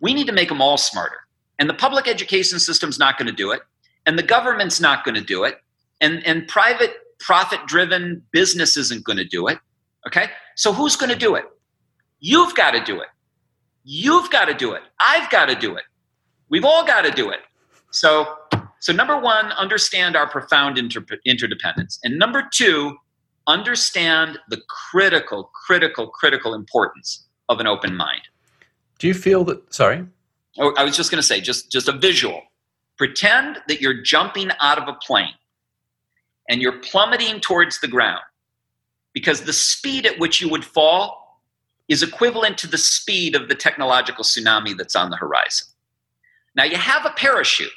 [0.00, 1.18] We need to make them all smarter.
[1.58, 3.62] And the public education system's not going to do it,
[4.06, 5.56] and the government's not going to do it,
[6.00, 9.58] and and private profit driven business isn't going to do it.
[10.06, 10.30] Okay?
[10.54, 11.44] So who's going to do it?
[12.20, 13.08] You've got to do it.
[13.84, 14.82] You've got to do it.
[15.00, 15.84] I've got to do it.
[16.48, 17.40] We've all got to do it.
[17.90, 18.36] So,
[18.80, 21.98] so number one, understand our profound inter- interdependence.
[22.04, 22.96] And number two,
[23.46, 28.22] understand the critical, critical, critical importance of an open mind.
[28.98, 29.72] Do you feel that?
[29.72, 30.04] Sorry.
[30.58, 32.42] Oh, I was just going to say, just just a visual.
[32.96, 35.34] Pretend that you're jumping out of a plane
[36.48, 38.22] and you're plummeting towards the ground
[39.12, 41.40] because the speed at which you would fall
[41.88, 45.68] is equivalent to the speed of the technological tsunami that's on the horizon.
[46.54, 47.70] Now, you have a parachute.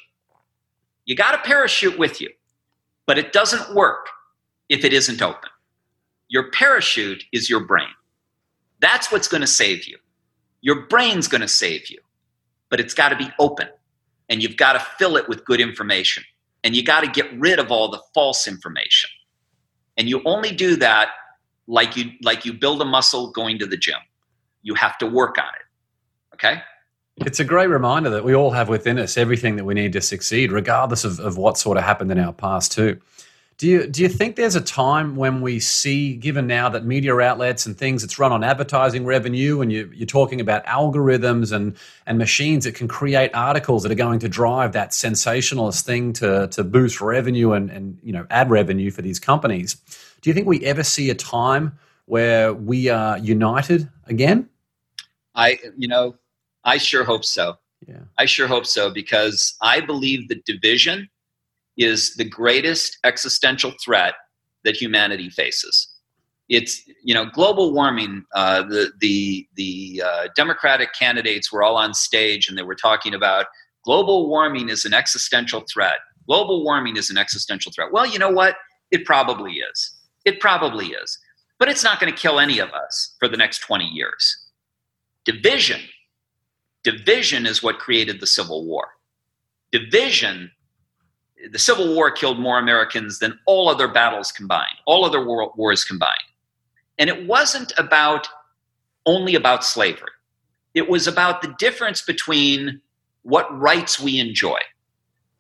[1.05, 2.29] You got a parachute with you,
[3.05, 4.07] but it doesn't work
[4.69, 5.49] if it isn't open.
[6.29, 7.89] Your parachute is your brain.
[8.79, 9.97] That's what's going to save you.
[10.61, 11.99] Your brain's going to save you,
[12.69, 13.67] but it's got to be open,
[14.29, 16.23] and you've got to fill it with good information
[16.63, 19.09] and you got to get rid of all the false information
[19.97, 21.09] and you only do that
[21.67, 23.99] like you like you build a muscle going to the gym
[24.61, 26.61] you have to work on it okay
[27.25, 30.01] it's a great reminder that we all have within us everything that we need to
[30.01, 32.99] succeed regardless of, of what sort of happened in our past too
[33.61, 37.15] do you do you think there's a time when we see, given now that media
[37.19, 41.77] outlets and things, it's run on advertising revenue, and you, you're talking about algorithms and
[42.07, 46.47] and machines that can create articles that are going to drive that sensationalist thing to
[46.47, 49.75] to boost revenue and and you know ad revenue for these companies?
[50.21, 54.49] Do you think we ever see a time where we are united again?
[55.35, 56.15] I you know
[56.63, 57.55] I sure hope so.
[57.87, 58.01] Yeah.
[58.17, 61.09] I sure hope so because I believe that division
[61.77, 64.13] is the greatest existential threat
[64.63, 65.87] that humanity faces.
[66.49, 68.25] It's you know global warming.
[68.35, 73.13] Uh, the the the uh, Democratic candidates were all on stage and they were talking
[73.13, 73.45] about
[73.85, 75.99] global warming is an existential threat.
[76.27, 77.91] Global warming is an existential threat.
[77.91, 78.55] Well, you know what?
[78.91, 79.97] It probably is.
[80.25, 81.17] It probably is.
[81.57, 84.49] But it's not going to kill any of us for the next 20 years.
[85.25, 85.79] Division.
[86.83, 88.89] Division is what created the Civil War.
[89.71, 90.51] Division
[91.49, 95.83] the Civil War killed more Americans than all other battles combined, all other war, wars
[95.83, 96.13] combined.
[96.99, 98.27] And it wasn't about
[99.05, 100.11] only about slavery.
[100.73, 102.81] It was about the difference between
[103.23, 104.59] what rights we enjoy.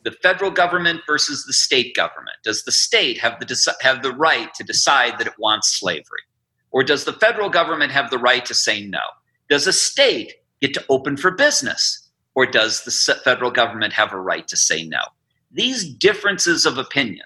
[0.03, 2.37] The federal government versus the state government.
[2.43, 6.23] Does the state have the, have the right to decide that it wants slavery?
[6.71, 9.01] Or does the federal government have the right to say no?
[9.49, 12.09] Does a state get to open for business?
[12.33, 15.01] Or does the federal government have a right to say no?
[15.51, 17.25] these differences of opinion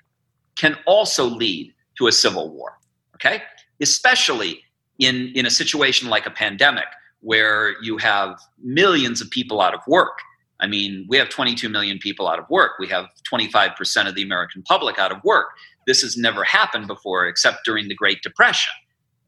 [0.55, 2.77] can also lead to a civil war,
[3.15, 3.43] okay?
[3.81, 4.61] Especially
[4.99, 6.85] in, in a situation like a pandemic
[7.21, 10.19] where you have millions of people out of work.
[10.59, 12.73] I mean, we have 22 million people out of work.
[12.79, 15.47] We have 25% of the American public out of work.
[15.85, 18.73] This has never happened before except during the Great Depression.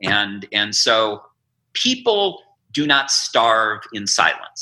[0.02, 1.24] And, and so
[1.74, 2.42] people
[2.80, 4.62] do not starve in silence.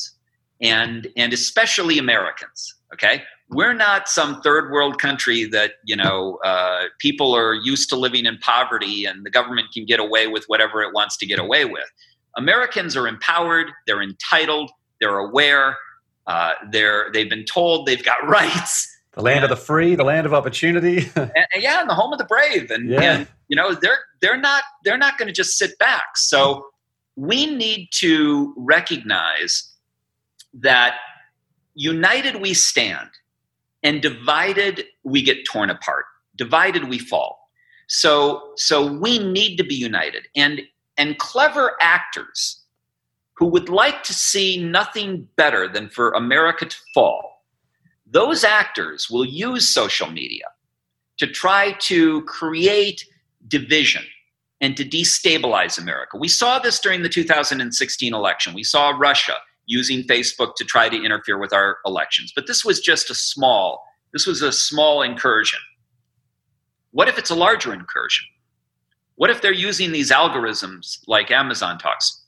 [0.62, 2.60] And, and especially Americans,
[2.94, 3.24] okay?
[3.50, 8.26] we're not some third world country that you know uh, people are used to living
[8.26, 11.64] in poverty and the government can get away with whatever it wants to get away
[11.64, 11.88] with
[12.44, 14.70] americans are empowered they're entitled
[15.00, 15.68] they're aware
[16.26, 18.74] Uh, they're they've been told they've got rights.
[19.12, 20.98] The land of the free, the land of opportunity.
[21.16, 23.02] and, and yeah, and the home of the brave, and, Yeah.
[23.10, 26.08] and you know they're they're not they're not going to just sit back.
[26.32, 26.66] So
[27.16, 29.72] we need to recognize
[30.54, 30.96] that
[31.74, 33.10] united we stand,
[33.84, 36.06] and divided we get torn apart.
[36.36, 37.50] Divided we fall.
[37.88, 40.62] So so we need to be united, and
[40.98, 42.62] and clever actors
[43.38, 47.44] who would like to see nothing better than for America to fall.
[48.06, 50.46] Those actors will use social media
[51.18, 53.06] to try to create
[53.48, 54.04] division
[54.62, 56.18] and to destabilize America.
[56.18, 58.54] We saw this during the 2016 election.
[58.54, 62.32] We saw Russia using Facebook to try to interfere with our elections.
[62.36, 63.84] But this was just a small
[64.14, 65.60] this was a small incursion.
[66.92, 68.26] What if it's a larger incursion?
[69.16, 72.24] What if they're using these algorithms like Amazon talks?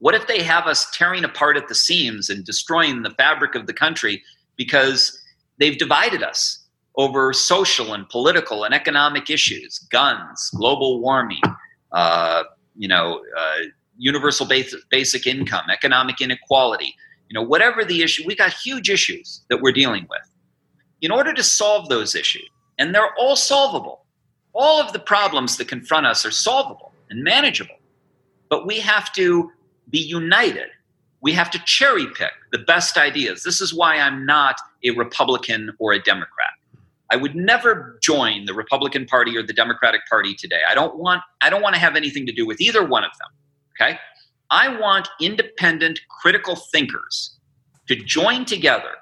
[0.00, 3.68] What if they have us tearing apart at the seams and destroying the fabric of
[3.68, 4.20] the country
[4.56, 5.16] because
[5.58, 6.57] they've divided us
[6.98, 11.40] over social and political and economic issues, guns, global warming,
[11.92, 12.42] uh,
[12.76, 13.56] you know, uh,
[13.96, 16.92] universal basic, basic income, economic inequality,
[17.28, 20.22] you know, whatever the issue, we got huge issues that we're dealing with.
[21.00, 22.48] In order to solve those issues,
[22.78, 24.04] and they're all solvable,
[24.52, 27.76] all of the problems that confront us are solvable and manageable,
[28.50, 29.52] but we have to
[29.90, 30.68] be united.
[31.20, 33.44] We have to cherry pick the best ideas.
[33.44, 36.57] This is why I'm not a Republican or a Democrat.
[37.10, 40.60] I would never join the Republican Party or the Democratic Party today.
[40.68, 43.10] I don't want I don't want to have anything to do with either one of
[43.18, 43.30] them.
[43.74, 43.98] Okay?
[44.50, 47.38] I want independent critical thinkers
[47.86, 48.94] to join together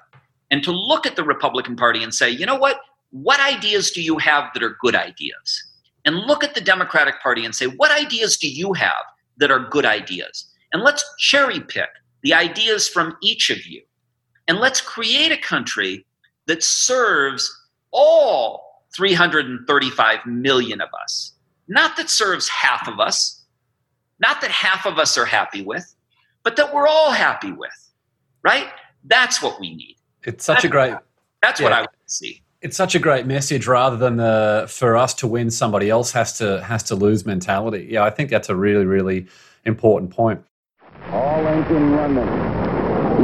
[0.51, 2.79] and to look at the Republican Party and say, "You know what?
[3.11, 5.63] What ideas do you have that are good ideas?"
[6.05, 9.03] And look at the Democratic Party and say, "What ideas do you have
[9.37, 11.89] that are good ideas?" And let's cherry pick
[12.23, 13.81] the ideas from each of you.
[14.47, 16.05] And let's create a country
[16.45, 17.53] that serves
[17.97, 21.33] all 335 million of us.
[21.67, 23.43] Not that serves half of us,
[24.19, 25.95] not that half of us are happy with,
[26.43, 27.91] but that we're all happy with,
[28.43, 28.67] right?
[29.03, 29.95] That's what we need.
[30.23, 30.95] It's such a great
[31.41, 32.41] That's what I want to see.
[32.61, 36.37] it's such a great message rather than the for us to win somebody else has
[36.39, 37.87] to has to lose mentality.
[37.91, 39.27] Yeah, I think that's a really really
[39.65, 40.43] important point.
[41.11, 42.25] All engine running.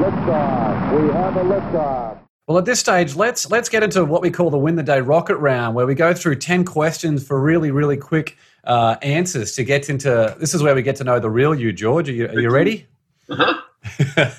[0.02, 1.02] Liftoff.
[1.02, 2.20] We have a liftoff.
[2.48, 5.00] Well, at this stage, let's let's get into what we call the win the day
[5.00, 9.64] rocket round, where we go through ten questions for really really quick uh, answers to
[9.64, 10.36] get into.
[10.40, 12.10] This is where we get to know the real you, George.
[12.10, 12.86] Are you, are you ready?
[13.30, 13.60] Uh-huh.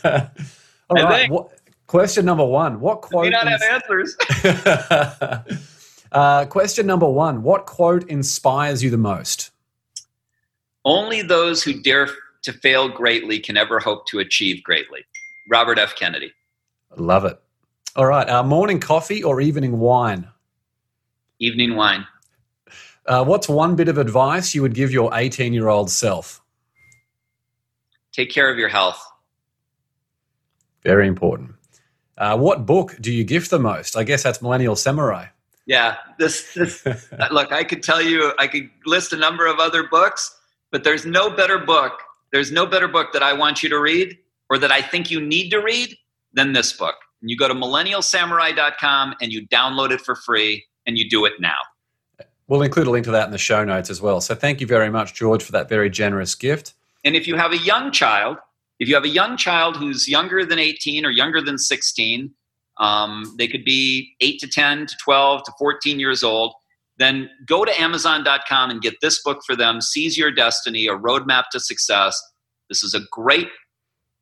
[0.90, 1.30] All I right.
[1.30, 1.48] What,
[1.86, 2.78] question number one.
[2.80, 3.24] What quote?
[3.24, 4.16] We not have answers.
[6.12, 7.42] uh, question number one.
[7.42, 9.50] What quote inspires you the most?
[10.84, 12.10] Only those who dare
[12.42, 15.00] to fail greatly can ever hope to achieve greatly.
[15.50, 15.96] Robert F.
[15.96, 16.32] Kennedy.
[16.96, 17.40] Love it.
[17.96, 18.28] All right.
[18.28, 20.26] Uh, morning coffee or evening wine?
[21.38, 22.06] Evening wine.
[23.06, 26.40] Uh, what's one bit of advice you would give your 18 year old self?
[28.12, 29.04] Take care of your health.
[30.82, 31.52] Very important.
[32.18, 33.96] Uh, what book do you gift the most?
[33.96, 35.26] I guess that's Millennial Samurai.
[35.66, 36.84] Yeah, this, this
[37.30, 40.36] look, I could tell you, I could list a number of other books,
[40.70, 41.92] but there's no better book.
[42.32, 44.18] There's no better book that I want you to read
[44.50, 45.96] or that I think you need to read
[46.32, 46.96] than this book.
[47.24, 51.32] And you go to millennialsamurai.com and you download it for free and you do it
[51.40, 51.56] now.
[52.48, 54.20] We'll include a link to that in the show notes as well.
[54.20, 56.74] So thank you very much, George, for that very generous gift.
[57.02, 58.36] And if you have a young child,
[58.78, 62.30] if you have a young child who's younger than 18 or younger than 16,
[62.76, 66.52] um, they could be 8 to 10 to 12 to 14 years old,
[66.98, 71.44] then go to Amazon.com and get this book for them Seize Your Destiny, a roadmap
[71.52, 72.20] to success.
[72.68, 73.48] This is a great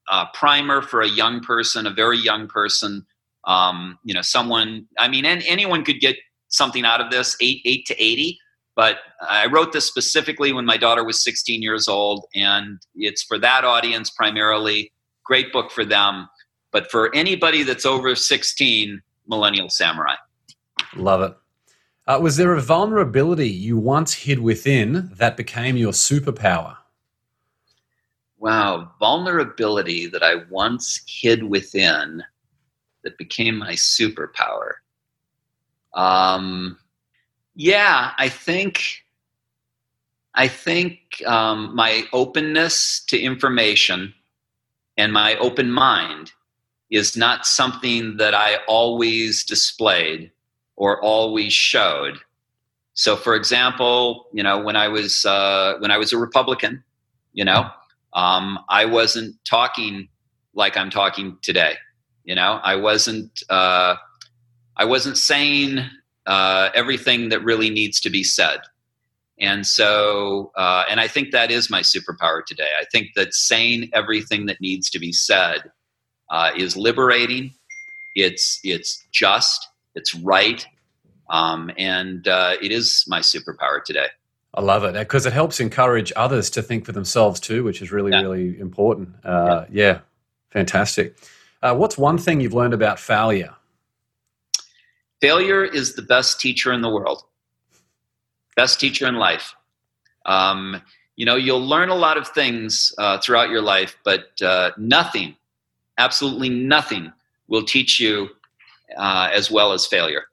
[0.09, 3.07] uh, primer for a young person, a very young person.
[3.45, 6.17] Um, you know, someone, I mean, and anyone could get
[6.49, 8.39] something out of this, 8, 8 to 80.
[8.75, 8.99] But
[9.29, 13.65] I wrote this specifically when my daughter was 16 years old, and it's for that
[13.65, 14.93] audience primarily.
[15.25, 16.29] Great book for them.
[16.73, 20.15] But for anybody that's over 16, Millennial Samurai.
[20.97, 21.37] Love it.
[22.07, 26.77] Uh, was there a vulnerability you once hid within that became your superpower?
[28.43, 32.25] Wow, vulnerability that I once hid within
[33.05, 34.73] that became my superpower.
[35.95, 36.77] Um,
[37.55, 39.05] yeah, I think
[40.35, 44.13] I think um, my openness to information
[44.97, 46.33] and my open mind
[46.91, 50.33] is not something that I always displayed
[50.77, 52.19] or always showed.
[52.95, 56.83] So, for example, you know, when I was uh, when I was a Republican,
[57.35, 57.71] you know,
[58.15, 60.09] um, I wasn't talking
[60.55, 61.75] like I'm talking today.
[62.25, 63.97] You know, I wasn't uh,
[64.77, 65.81] I wasn't saying
[66.27, 68.61] uh, everything that really needs to be said.
[69.41, 72.69] And so, uh, and I think that is my superpower today.
[72.81, 75.63] I think that saying everything that needs to be said
[76.31, 77.53] uh, is liberating.
[78.15, 79.69] It's it's just.
[79.95, 80.65] It's right.
[81.31, 84.09] Um, and uh, it is my superpower today.
[84.55, 87.91] I love it because it helps encourage others to think for themselves too, which is
[87.91, 88.21] really, yeah.
[88.21, 89.15] really important.
[89.25, 89.85] Uh, yeah.
[89.85, 89.99] yeah.
[90.51, 91.17] fantastic.
[91.63, 93.55] Uh, what's one thing you've learned about failure?
[95.21, 97.23] Failure is the best teacher in the world,
[98.57, 99.55] best teacher in life.
[100.27, 100.83] Um,
[101.17, 105.37] you know, you'll learn a lot of things uh, throughout your life, but uh, nothing,
[105.97, 107.13] absolutely nothing,
[107.47, 108.29] will teach you
[108.97, 110.25] uh, as well as failure.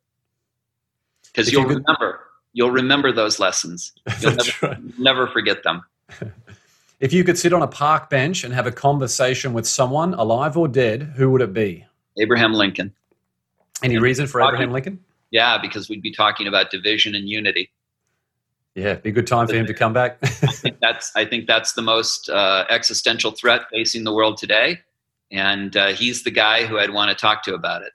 [1.23, 2.21] Because you'll could- remember
[2.53, 3.93] you'll remember those lessons.
[4.19, 4.99] You'll never, right.
[4.99, 5.81] never forget them.
[6.99, 10.57] if you could sit on a park bench and have a conversation with someone, alive
[10.57, 11.85] or dead, who would it be?
[12.17, 12.93] Abraham Lincoln.
[13.83, 14.99] Any and reason for talking, Abraham Lincoln?
[15.31, 17.71] Yeah, because we'd be talking about division and unity.
[18.75, 20.17] Yeah, be a good time for him to come back.
[20.21, 24.79] I think that's I think that's the most uh, existential threat facing the world today,
[25.31, 27.93] and uh, he's the guy who I'd want to talk to about it.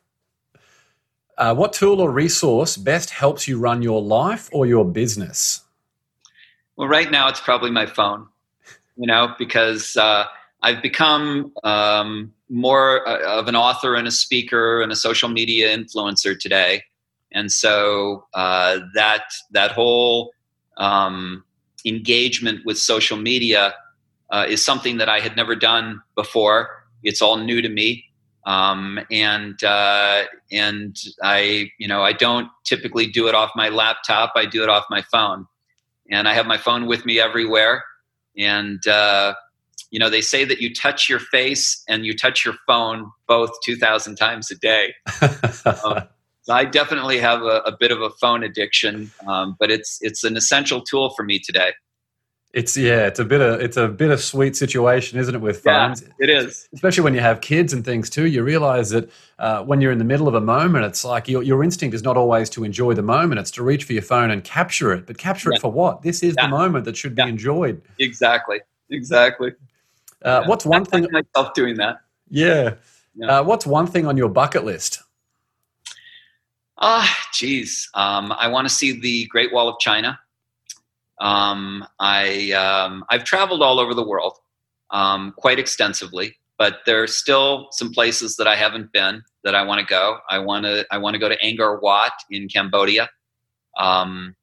[1.37, 5.63] Uh, what tool or resource best helps you run your life or your business?
[6.77, 8.27] Well, right now it's probably my phone,
[8.97, 10.27] you know, because uh,
[10.63, 15.77] I've become um, more uh, of an author and a speaker and a social media
[15.77, 16.83] influencer today,
[17.33, 20.33] and so uh, that that whole
[20.77, 21.45] um,
[21.85, 23.75] engagement with social media
[24.31, 26.85] uh, is something that I had never done before.
[27.03, 28.05] It's all new to me,
[28.47, 34.33] um, and uh, and I you know I don't typically do it off my laptop.
[34.37, 35.47] I do it off my phone,
[36.11, 37.85] and I have my phone with me everywhere.
[38.37, 39.35] And uh,
[39.91, 43.51] you know they say that you touch your face and you touch your phone both
[43.65, 44.95] two thousand times a day.
[45.85, 46.03] um,
[46.49, 50.37] I definitely have a, a, bit of a phone addiction, um, but it's it's an
[50.37, 51.73] essential tool for me today.
[52.55, 55.41] It's yeah, it's a bit of it's a bit of sweet situation, isn't it?
[55.41, 56.69] With phones, yeah, it is.
[56.73, 58.27] Especially when you have kids and things too.
[58.27, 59.11] You realize that
[59.41, 62.05] uh, when you're in the middle of a moment, it's like your your instinct is
[62.05, 65.05] not always to enjoy the moment; it's to reach for your phone and capture it.
[65.05, 65.57] But capture yeah.
[65.57, 66.03] it for what?
[66.03, 66.47] This is yeah.
[66.47, 67.83] the moment that should be enjoyed.
[67.99, 68.61] Exactly.
[68.89, 69.53] Exactly.
[70.23, 71.09] Uh, what's one I thing?
[71.11, 72.03] Myself doing that.
[72.31, 72.75] Yeah.
[73.21, 75.03] Uh, what's one thing on your bucket list?
[76.79, 77.91] Ah, uh, geez.
[77.95, 80.21] Um, I want to see the Great Wall of China.
[81.21, 84.39] Um, I um, I've traveled all over the world
[84.91, 89.63] um, quite extensively, but there are still some places that I haven't been that I
[89.63, 90.19] want to go.
[90.29, 93.09] I want to I want to go to Angkor Wat in Cambodia.
[93.79, 94.35] Um,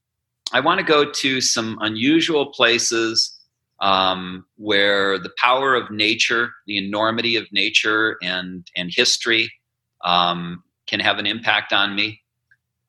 [0.54, 3.40] I want to go to some unusual places
[3.80, 9.52] um, where the power of nature, the enormity of nature and and history
[10.04, 12.21] um, can have an impact on me.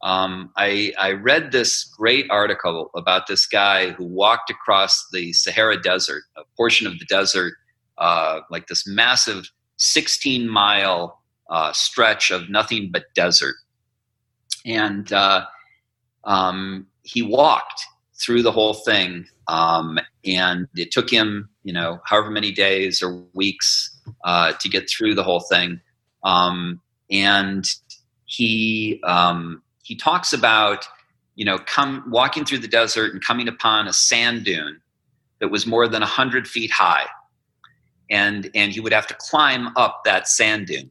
[0.03, 5.81] Um, I, I read this great article about this guy who walked across the Sahara
[5.81, 7.55] Desert, a portion of the desert,
[7.99, 13.55] uh, like this massive 16 mile uh, stretch of nothing but desert.
[14.67, 15.45] And uh,
[16.25, 17.83] um, he walked
[18.21, 19.27] through the whole thing.
[19.49, 24.89] Um, and it took him, you know, however many days or weeks uh, to get
[24.89, 25.81] through the whole thing.
[26.25, 26.81] Um,
[27.11, 27.67] and
[28.25, 30.87] he um, he talks about
[31.35, 34.81] you know come walking through the desert and coming upon a sand dune
[35.43, 37.07] that was more than 100 feet high.
[38.09, 40.91] And and he would have to climb up that sand dune.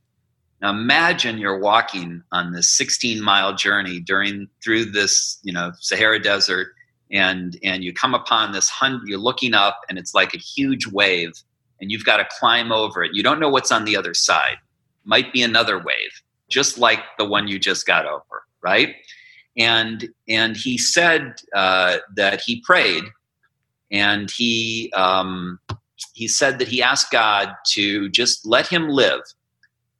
[0.61, 6.21] Now imagine you're walking on this 16 mile journey during through this you know sahara
[6.21, 6.67] desert
[7.11, 10.85] and and you come upon this hundred you're looking up and it's like a huge
[10.87, 11.31] wave
[11.79, 13.11] and you've got to climb over it.
[13.13, 14.57] You don't know what's on the other side.
[15.03, 18.95] Might be another wave just like the one you just got over right?
[19.57, 23.03] And and he said uh, that he prayed,
[23.91, 25.59] and he um,
[26.13, 29.21] he said that he asked God to just let him live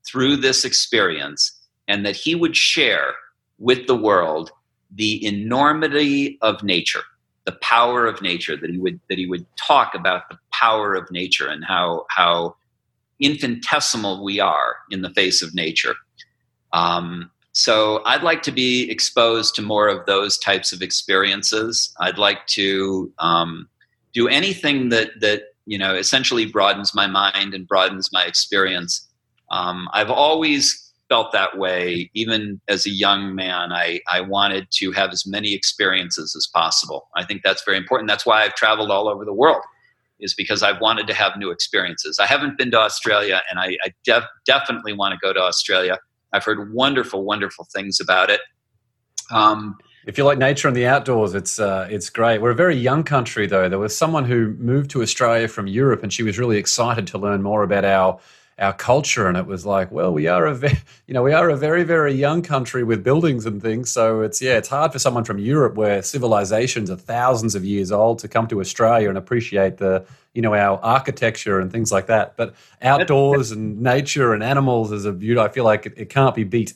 [0.05, 1.51] through this experience,
[1.87, 3.13] and that he would share
[3.59, 4.51] with the world
[4.93, 7.03] the enormity of nature,
[7.45, 8.55] the power of nature.
[8.55, 12.55] That he would that he would talk about the power of nature and how how
[13.19, 15.95] infinitesimal we are in the face of nature.
[16.73, 21.93] Um, so I'd like to be exposed to more of those types of experiences.
[21.99, 23.67] I'd like to um,
[24.13, 29.07] do anything that that you know essentially broadens my mind and broadens my experience.
[29.51, 33.73] Um, I've always felt that way, even as a young man.
[33.73, 37.09] I, I wanted to have as many experiences as possible.
[37.17, 38.07] I think that's very important.
[38.07, 39.61] That's why I've traveled all over the world,
[40.21, 42.17] is because I've wanted to have new experiences.
[42.17, 45.99] I haven't been to Australia, and I, I def- definitely want to go to Australia.
[46.33, 48.41] I've heard wonderful, wonderful things about it.
[49.31, 52.41] Um, if you like nature and the outdoors, it's uh, it's great.
[52.41, 53.69] We're a very young country, though.
[53.69, 57.17] There was someone who moved to Australia from Europe, and she was really excited to
[57.17, 58.19] learn more about our
[58.57, 59.27] our culture.
[59.27, 61.83] And it was like, well, we are a ve- you know we are a very
[61.83, 63.91] very young country with buildings and things.
[63.91, 67.91] So it's yeah, it's hard for someone from Europe, where civilizations are thousands of years
[67.91, 72.07] old, to come to Australia and appreciate the you know our architecture and things like
[72.07, 72.37] that.
[72.37, 75.39] But outdoors and nature and animals is a beauty.
[75.39, 76.73] I feel like it, it can't be beat.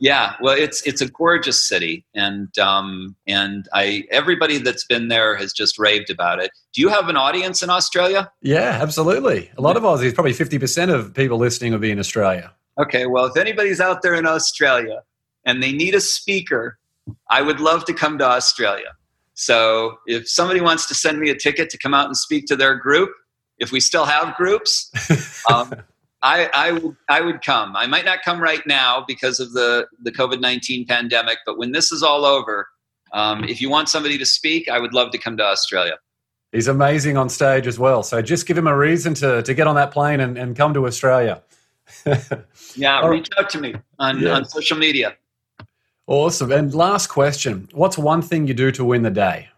[0.00, 5.34] Yeah, well, it's it's a gorgeous city, and um, and I everybody that's been there
[5.36, 6.52] has just raved about it.
[6.72, 8.30] Do you have an audience in Australia?
[8.40, 9.50] Yeah, absolutely.
[9.58, 12.52] A lot of Aussies, probably fifty percent of people listening will be in Australia.
[12.80, 15.02] Okay, well, if anybody's out there in Australia
[15.44, 16.78] and they need a speaker,
[17.28, 18.94] I would love to come to Australia.
[19.38, 22.56] So if somebody wants to send me a ticket to come out and speak to
[22.56, 23.10] their group,
[23.58, 24.90] if we still have groups.
[25.50, 25.72] Um,
[26.20, 27.74] I, I, w- I would come.
[27.74, 31.72] I might not come right now because of the, the COVID 19 pandemic, but when
[31.72, 32.68] this is all over,
[33.14, 35.94] um, if you want somebody to speak, I would love to come to Australia.
[36.52, 38.02] He's amazing on stage as well.
[38.02, 40.74] So just give him a reason to, to get on that plane and, and come
[40.74, 41.40] to Australia.
[42.76, 44.32] yeah, reach out to me on, yeah.
[44.32, 45.16] on social media.
[46.08, 46.50] Awesome.
[46.50, 49.50] And last question What's one thing you do to win the day?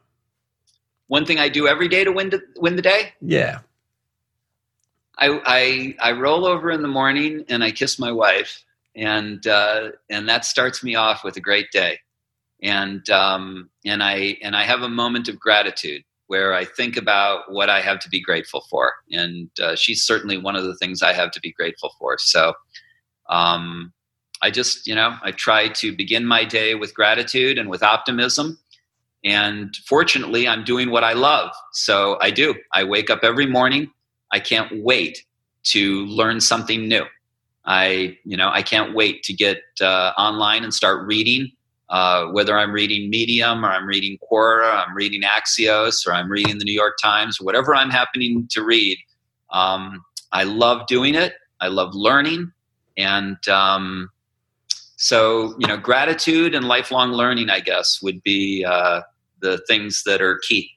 [1.07, 3.15] One thing I do every day to win, to, win the day?
[3.21, 3.61] Yeah.
[5.17, 8.65] I, I, I roll over in the morning and I kiss my wife,
[8.97, 11.99] and uh, and that starts me off with a great day,
[12.63, 17.53] and um, and I and I have a moment of gratitude where I think about
[17.53, 21.03] what I have to be grateful for, and uh, she's certainly one of the things
[21.03, 22.17] I have to be grateful for.
[22.19, 22.55] So.
[23.29, 23.93] Um,
[24.43, 28.59] I just, you know, I try to begin my day with gratitude and with optimism.
[29.25, 31.51] And fortunately, I'm doing what I love.
[31.73, 32.55] So I do.
[32.73, 33.91] I wake up every morning
[34.33, 35.25] I can't wait
[35.65, 37.05] to learn something new.
[37.65, 41.53] I, you know, I can't wait to get uh, online and start reading.
[41.89, 46.31] Uh, whether I'm reading Medium or I'm reading Quora, or I'm reading Axios, or I'm
[46.31, 48.97] reading the New York Times, whatever I'm happening to read,
[49.51, 51.35] um, I love doing it.
[51.61, 52.53] I love learning,
[52.97, 54.09] and um,
[55.01, 59.01] so you know, gratitude and lifelong learning, I guess, would be uh,
[59.41, 60.73] the things that are key.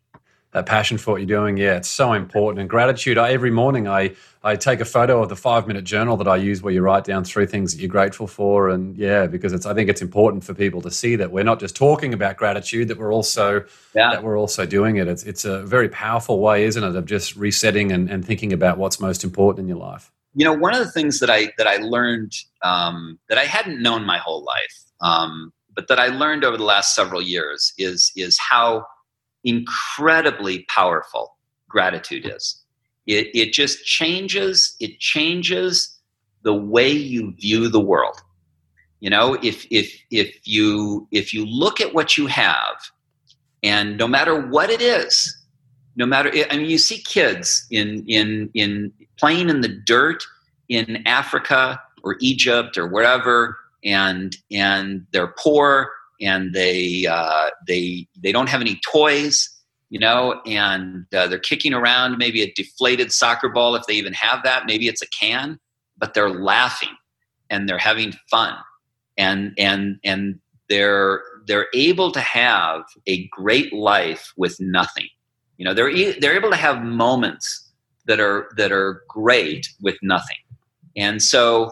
[0.51, 1.57] That passion for what you're doing.
[1.57, 2.61] Yeah it's so important.
[2.61, 6.15] And gratitude I, every morning i i take a photo of the five minute journal
[6.17, 8.69] that i use where you write down three things that you're grateful for.
[8.69, 11.59] And yeah because it's i think it's important for people to see that we're not
[11.59, 14.11] just talking about gratitude that we're also yeah.
[14.11, 15.07] that we're also doing it.
[15.07, 18.77] It's it's a very powerful way isn't it of just resetting and, and thinking about
[18.77, 21.67] what's most important in your life you know one of the things that i that
[21.67, 22.33] i learned
[22.63, 26.63] um, that i hadn't known my whole life um, but that i learned over the
[26.63, 28.85] last several years is is how
[29.43, 31.35] incredibly powerful
[31.67, 32.63] gratitude is.
[33.05, 35.99] It, it just changes, it changes
[36.43, 38.21] the way you view the world.
[39.01, 42.75] You know, if if if you if you look at what you have,
[43.61, 45.35] and no matter what it is,
[45.97, 50.23] no matter I mean, you see kids in in in playing in the dirt
[50.69, 55.91] in Africa or Egypt or wherever, and and they're poor
[56.21, 59.49] and they uh, they they don't have any toys
[59.89, 64.13] you know and uh, they're kicking around maybe a deflated soccer ball if they even
[64.13, 64.63] have that.
[64.65, 65.59] Maybe it's a can
[65.97, 66.95] but they're laughing
[67.49, 68.55] and they're having fun.
[69.17, 75.07] And and and they're they're able to have a great life with nothing.
[75.57, 77.62] You know they're they're able to have moments
[78.05, 80.37] that are that are great with nothing.
[80.95, 81.71] And so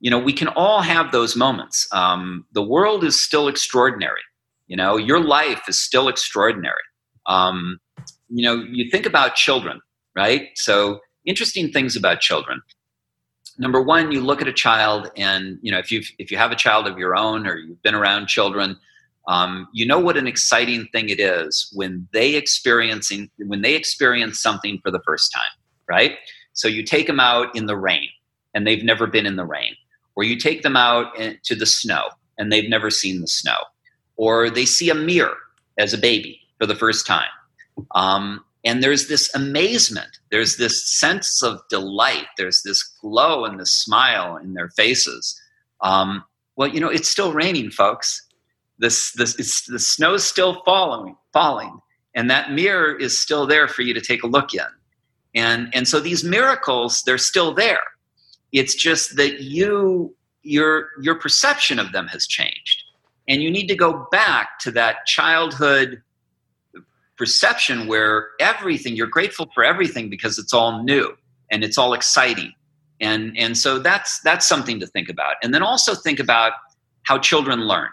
[0.00, 1.88] you know we can all have those moments.
[1.92, 4.22] Um, the world is still extraordinary.
[4.66, 6.74] You know your life is still extraordinary.
[7.26, 7.78] Um,
[8.28, 9.80] you know you think about children
[10.16, 10.48] right?
[10.54, 12.60] So interesting things about children.
[13.58, 16.50] Number one you look at a child and you know if you if you have
[16.50, 18.76] a child of your own or you've been around children
[19.28, 24.40] um, you know what an exciting thing it is when they experiencing when they experience
[24.40, 25.50] something for the first time
[25.88, 26.16] right
[26.52, 28.08] so you take them out in the rain
[28.54, 29.74] and they've never been in the rain
[30.16, 32.08] or you take them out to the snow
[32.38, 33.56] and they've never seen the snow,
[34.16, 35.36] or they see a mirror
[35.78, 37.28] as a baby for the first time.
[37.94, 43.72] Um, and there's this amazement, there's this sense of delight, there's this glow and this
[43.72, 45.40] smile in their faces.
[45.82, 46.24] Um,
[46.56, 48.25] well, you know, it's still raining, folks.
[48.78, 49.34] This, this,
[49.66, 51.78] the snow's still falling, falling,
[52.14, 54.60] and that mirror is still there for you to take a look in.
[55.34, 57.80] And, and so these miracles, they're still there
[58.52, 62.82] it's just that you your your perception of them has changed.
[63.28, 66.02] And you need to go back to that childhood
[67.18, 71.16] perception where everything you're grateful for everything because it's all new
[71.50, 72.52] and it's all exciting
[73.00, 76.52] and and so that's that's something to think about and then also think about
[77.04, 77.88] how children learn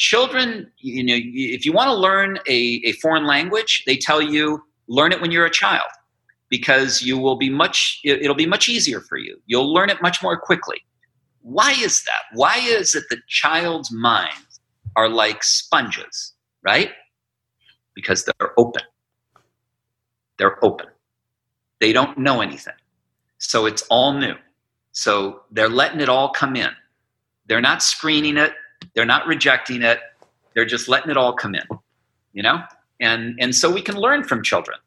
[0.00, 4.62] children you know if you want to learn a, a foreign language they tell you
[4.88, 5.90] learn it when you're a child
[6.50, 9.40] because you will be much it'll be much easier for you.
[9.46, 10.82] You'll learn it much more quickly.
[11.42, 12.22] Why is that?
[12.34, 14.60] Why is it that child's minds
[14.96, 16.90] are like sponges right?
[17.94, 18.82] Because they're open.
[20.36, 20.88] They're open.
[21.80, 22.74] They don't know anything.
[23.38, 24.34] So it's all new.
[24.92, 26.70] So they're letting it all come in.
[27.46, 28.52] They're not screening it.
[28.94, 30.00] They're not rejecting it.
[30.54, 31.64] They're just letting it all come in.
[32.32, 32.62] You know?
[32.98, 34.78] And and so we can learn from children.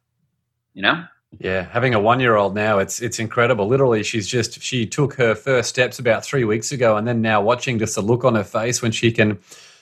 [0.74, 1.06] You know?
[1.40, 3.68] Yeah, having a one-year-old now, it's it's incredible.
[3.68, 7.42] Literally, she's just she took her first steps about three weeks ago, and then now
[7.42, 9.40] watching just the look on her face when she can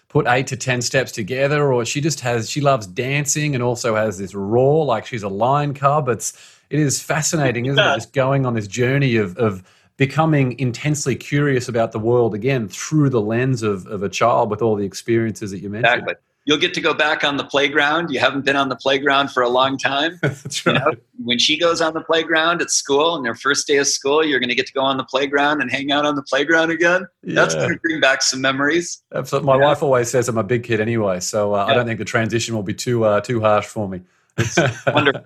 [0.07, 3.95] put eight to ten steps together, or she just has she loves dancing and also
[3.95, 6.07] has this roar like she's a lion cub.
[6.07, 6.33] It's
[6.69, 7.95] it is fascinating, isn't it?
[7.95, 9.61] Just going on this journey of, of
[10.01, 14.59] becoming intensely curious about the world again through the lens of, of a child with
[14.59, 15.93] all the experiences that you mentioned.
[15.93, 16.15] Exactly.
[16.45, 18.09] You'll get to go back on the playground.
[18.09, 20.17] You haven't been on the playground for a long time.
[20.23, 20.73] That's right.
[20.73, 23.85] You know, when she goes on the playground at school and their first day of
[23.85, 26.23] school, you're going to get to go on the playground and hang out on the
[26.23, 27.05] playground again.
[27.21, 27.35] Yeah.
[27.35, 29.03] That's going to bring back some memories.
[29.13, 29.45] Absolutely.
[29.45, 29.65] My yeah.
[29.65, 31.71] wife always says I'm a big kid anyway, so uh, yeah.
[31.71, 34.01] I don't think the transition will be too uh, too harsh for me.
[34.39, 34.57] It's
[34.87, 35.25] wonderful.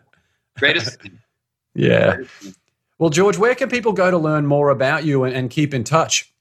[0.58, 0.98] Greatest.
[1.78, 2.20] Yeah.
[2.98, 5.84] Well, George, where can people go to learn more about you and, and keep in
[5.84, 6.32] touch?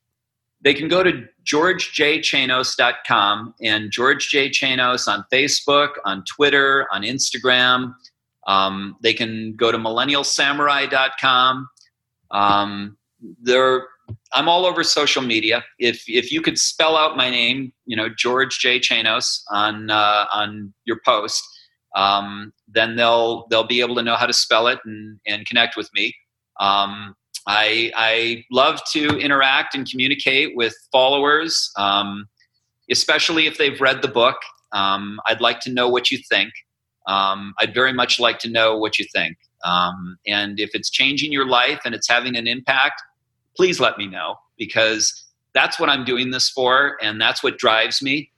[0.62, 4.48] They can go to georgejchanos.com and George J.
[4.48, 7.94] Chanos on Facebook, on Twitter, on Instagram.
[8.46, 11.68] Um, they can go to millennialsamurai.com.
[12.30, 12.96] Um,
[13.42, 13.88] there,
[14.32, 15.64] I'm all over social media.
[15.78, 18.80] If if you could spell out my name, you know George J.
[18.80, 21.42] Chanos on uh, on your post,
[21.94, 25.76] um, then they'll they'll be able to know how to spell it and, and connect
[25.76, 26.14] with me.
[26.60, 27.14] Um,
[27.46, 32.26] I, I love to interact and communicate with followers, um,
[32.90, 34.36] especially if they've read the book.
[34.72, 36.52] Um, I'd like to know what you think.
[37.06, 39.36] Um, I'd very much like to know what you think.
[39.62, 43.02] Um, and if it's changing your life and it's having an impact,
[43.56, 48.02] please let me know because that's what I'm doing this for, and that's what drives
[48.02, 48.30] me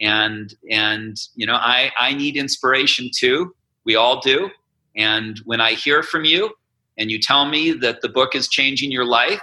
[0.00, 4.50] and and you know i i need inspiration too we all do
[4.96, 6.50] and when i hear from you
[6.98, 9.40] and you tell me that the book is changing your life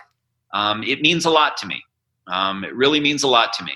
[0.54, 1.82] um, it means a lot to me.
[2.28, 3.74] Um, it really means a lot to me.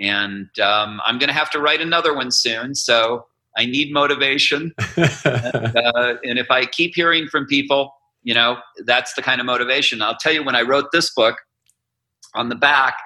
[0.00, 3.26] And um, i'm going to have to write another one soon so
[3.56, 4.72] i need motivation.
[4.96, 9.46] And, uh, and if i keep hearing from people you know that's the kind of
[9.46, 10.02] motivation.
[10.02, 11.36] I'll tell you when i wrote this book
[12.34, 12.96] on the back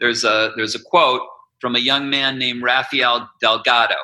[0.00, 1.22] there's a there's a quote
[1.64, 3.94] from a young man named Rafael Delgado.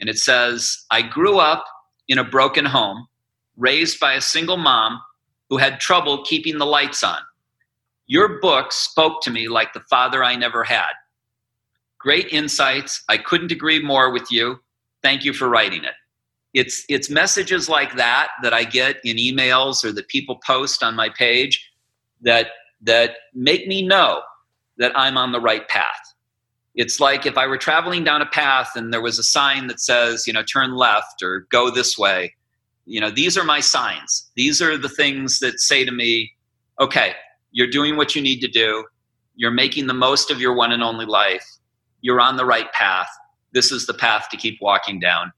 [0.00, 1.64] And it says, I grew up
[2.08, 3.06] in a broken home,
[3.58, 5.00] raised by a single mom
[5.50, 7.18] who had trouble keeping the lights on.
[8.06, 10.92] Your book spoke to me like the father I never had.
[11.98, 13.02] Great insights.
[13.08, 14.60] I couldn't agree more with you.
[15.02, 15.94] Thank you for writing it.
[16.54, 20.96] It's, it's messages like that that I get in emails or that people post on
[20.96, 21.70] my page
[22.22, 22.48] that,
[22.82, 24.22] that make me know
[24.78, 26.14] that I'm on the right path
[26.78, 29.80] it's like if I were traveling down a path and there was a sign that
[29.80, 32.36] says, you know, turn left or go this way.
[32.88, 34.30] You know, these are my signs.
[34.34, 36.32] These are the things that say to me,
[36.80, 37.12] okay,
[37.52, 38.84] you're doing what you need to do.
[39.36, 41.46] You're making the most of your one and only life.
[42.00, 43.08] You're on the right path.
[43.52, 45.32] This is the path to keep walking down.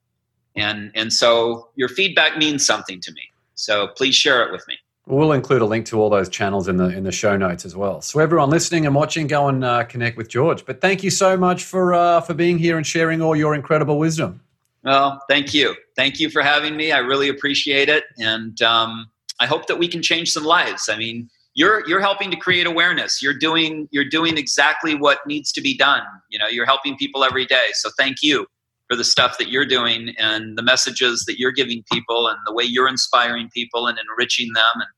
[0.54, 3.22] And and so your feedback means something to me.
[3.54, 4.78] So please share it with me.
[5.06, 7.74] We'll include a link to all those channels in the in the show notes as
[7.74, 8.00] well.
[8.00, 10.64] So everyone listening and watching, go and uh, connect with George.
[10.64, 13.98] But thank you so much for uh, for being here and sharing all your incredible
[13.98, 14.40] wisdom.
[14.82, 16.92] Well, thank you, thank you for having me.
[16.92, 20.88] I really appreciate it, and um, I hope that we can change some lives.
[20.88, 23.22] I mean, you're you're helping to create awareness.
[23.22, 26.02] You're doing you're doing exactly what needs to be done.
[26.30, 27.68] You know, you're helping people every day.
[27.74, 28.46] So thank you
[28.88, 32.52] for the stuff that you're doing and the messages that you're giving people and the
[32.52, 34.88] way you're inspiring people and enriching them and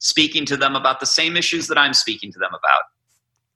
[0.00, 2.82] speaking to them about the same issues that I'm speaking to them about.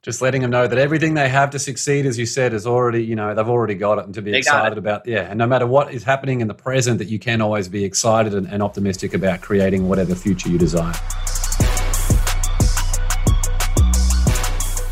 [0.07, 3.05] Just letting them know that everything they have to succeed, as you said, is already,
[3.05, 5.05] you know, they've already got it and to be they excited about.
[5.05, 5.23] Yeah.
[5.23, 8.33] And no matter what is happening in the present, that you can always be excited
[8.33, 10.93] and, and optimistic about creating whatever future you desire.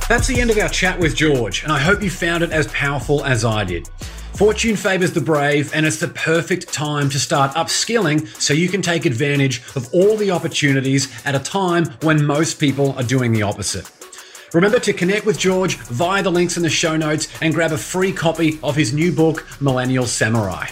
[0.09, 2.67] That's the end of our chat with George, and I hope you found it as
[2.73, 3.89] powerful as I did.
[4.33, 8.83] Fortune favors the brave, and it's the perfect time to start upskilling so you can
[8.83, 13.43] take advantage of all the opportunities at a time when most people are doing the
[13.43, 13.89] opposite.
[14.55, 17.77] Remember to connect with George via the links in the show notes and grab a
[17.77, 20.69] free copy of his new book, Millennial Samurai.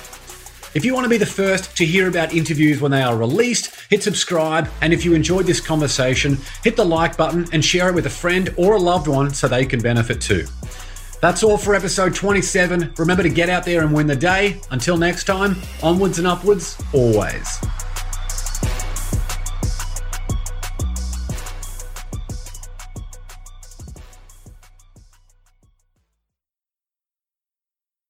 [0.72, 3.74] If you want to be the first to hear about interviews when they are released,
[3.90, 4.70] hit subscribe.
[4.82, 8.10] And if you enjoyed this conversation, hit the like button and share it with a
[8.10, 10.46] friend or a loved one so they can benefit too.
[11.20, 12.94] That's all for episode 27.
[12.98, 14.60] Remember to get out there and win the day.
[14.70, 17.59] Until next time, onwards and upwards, always.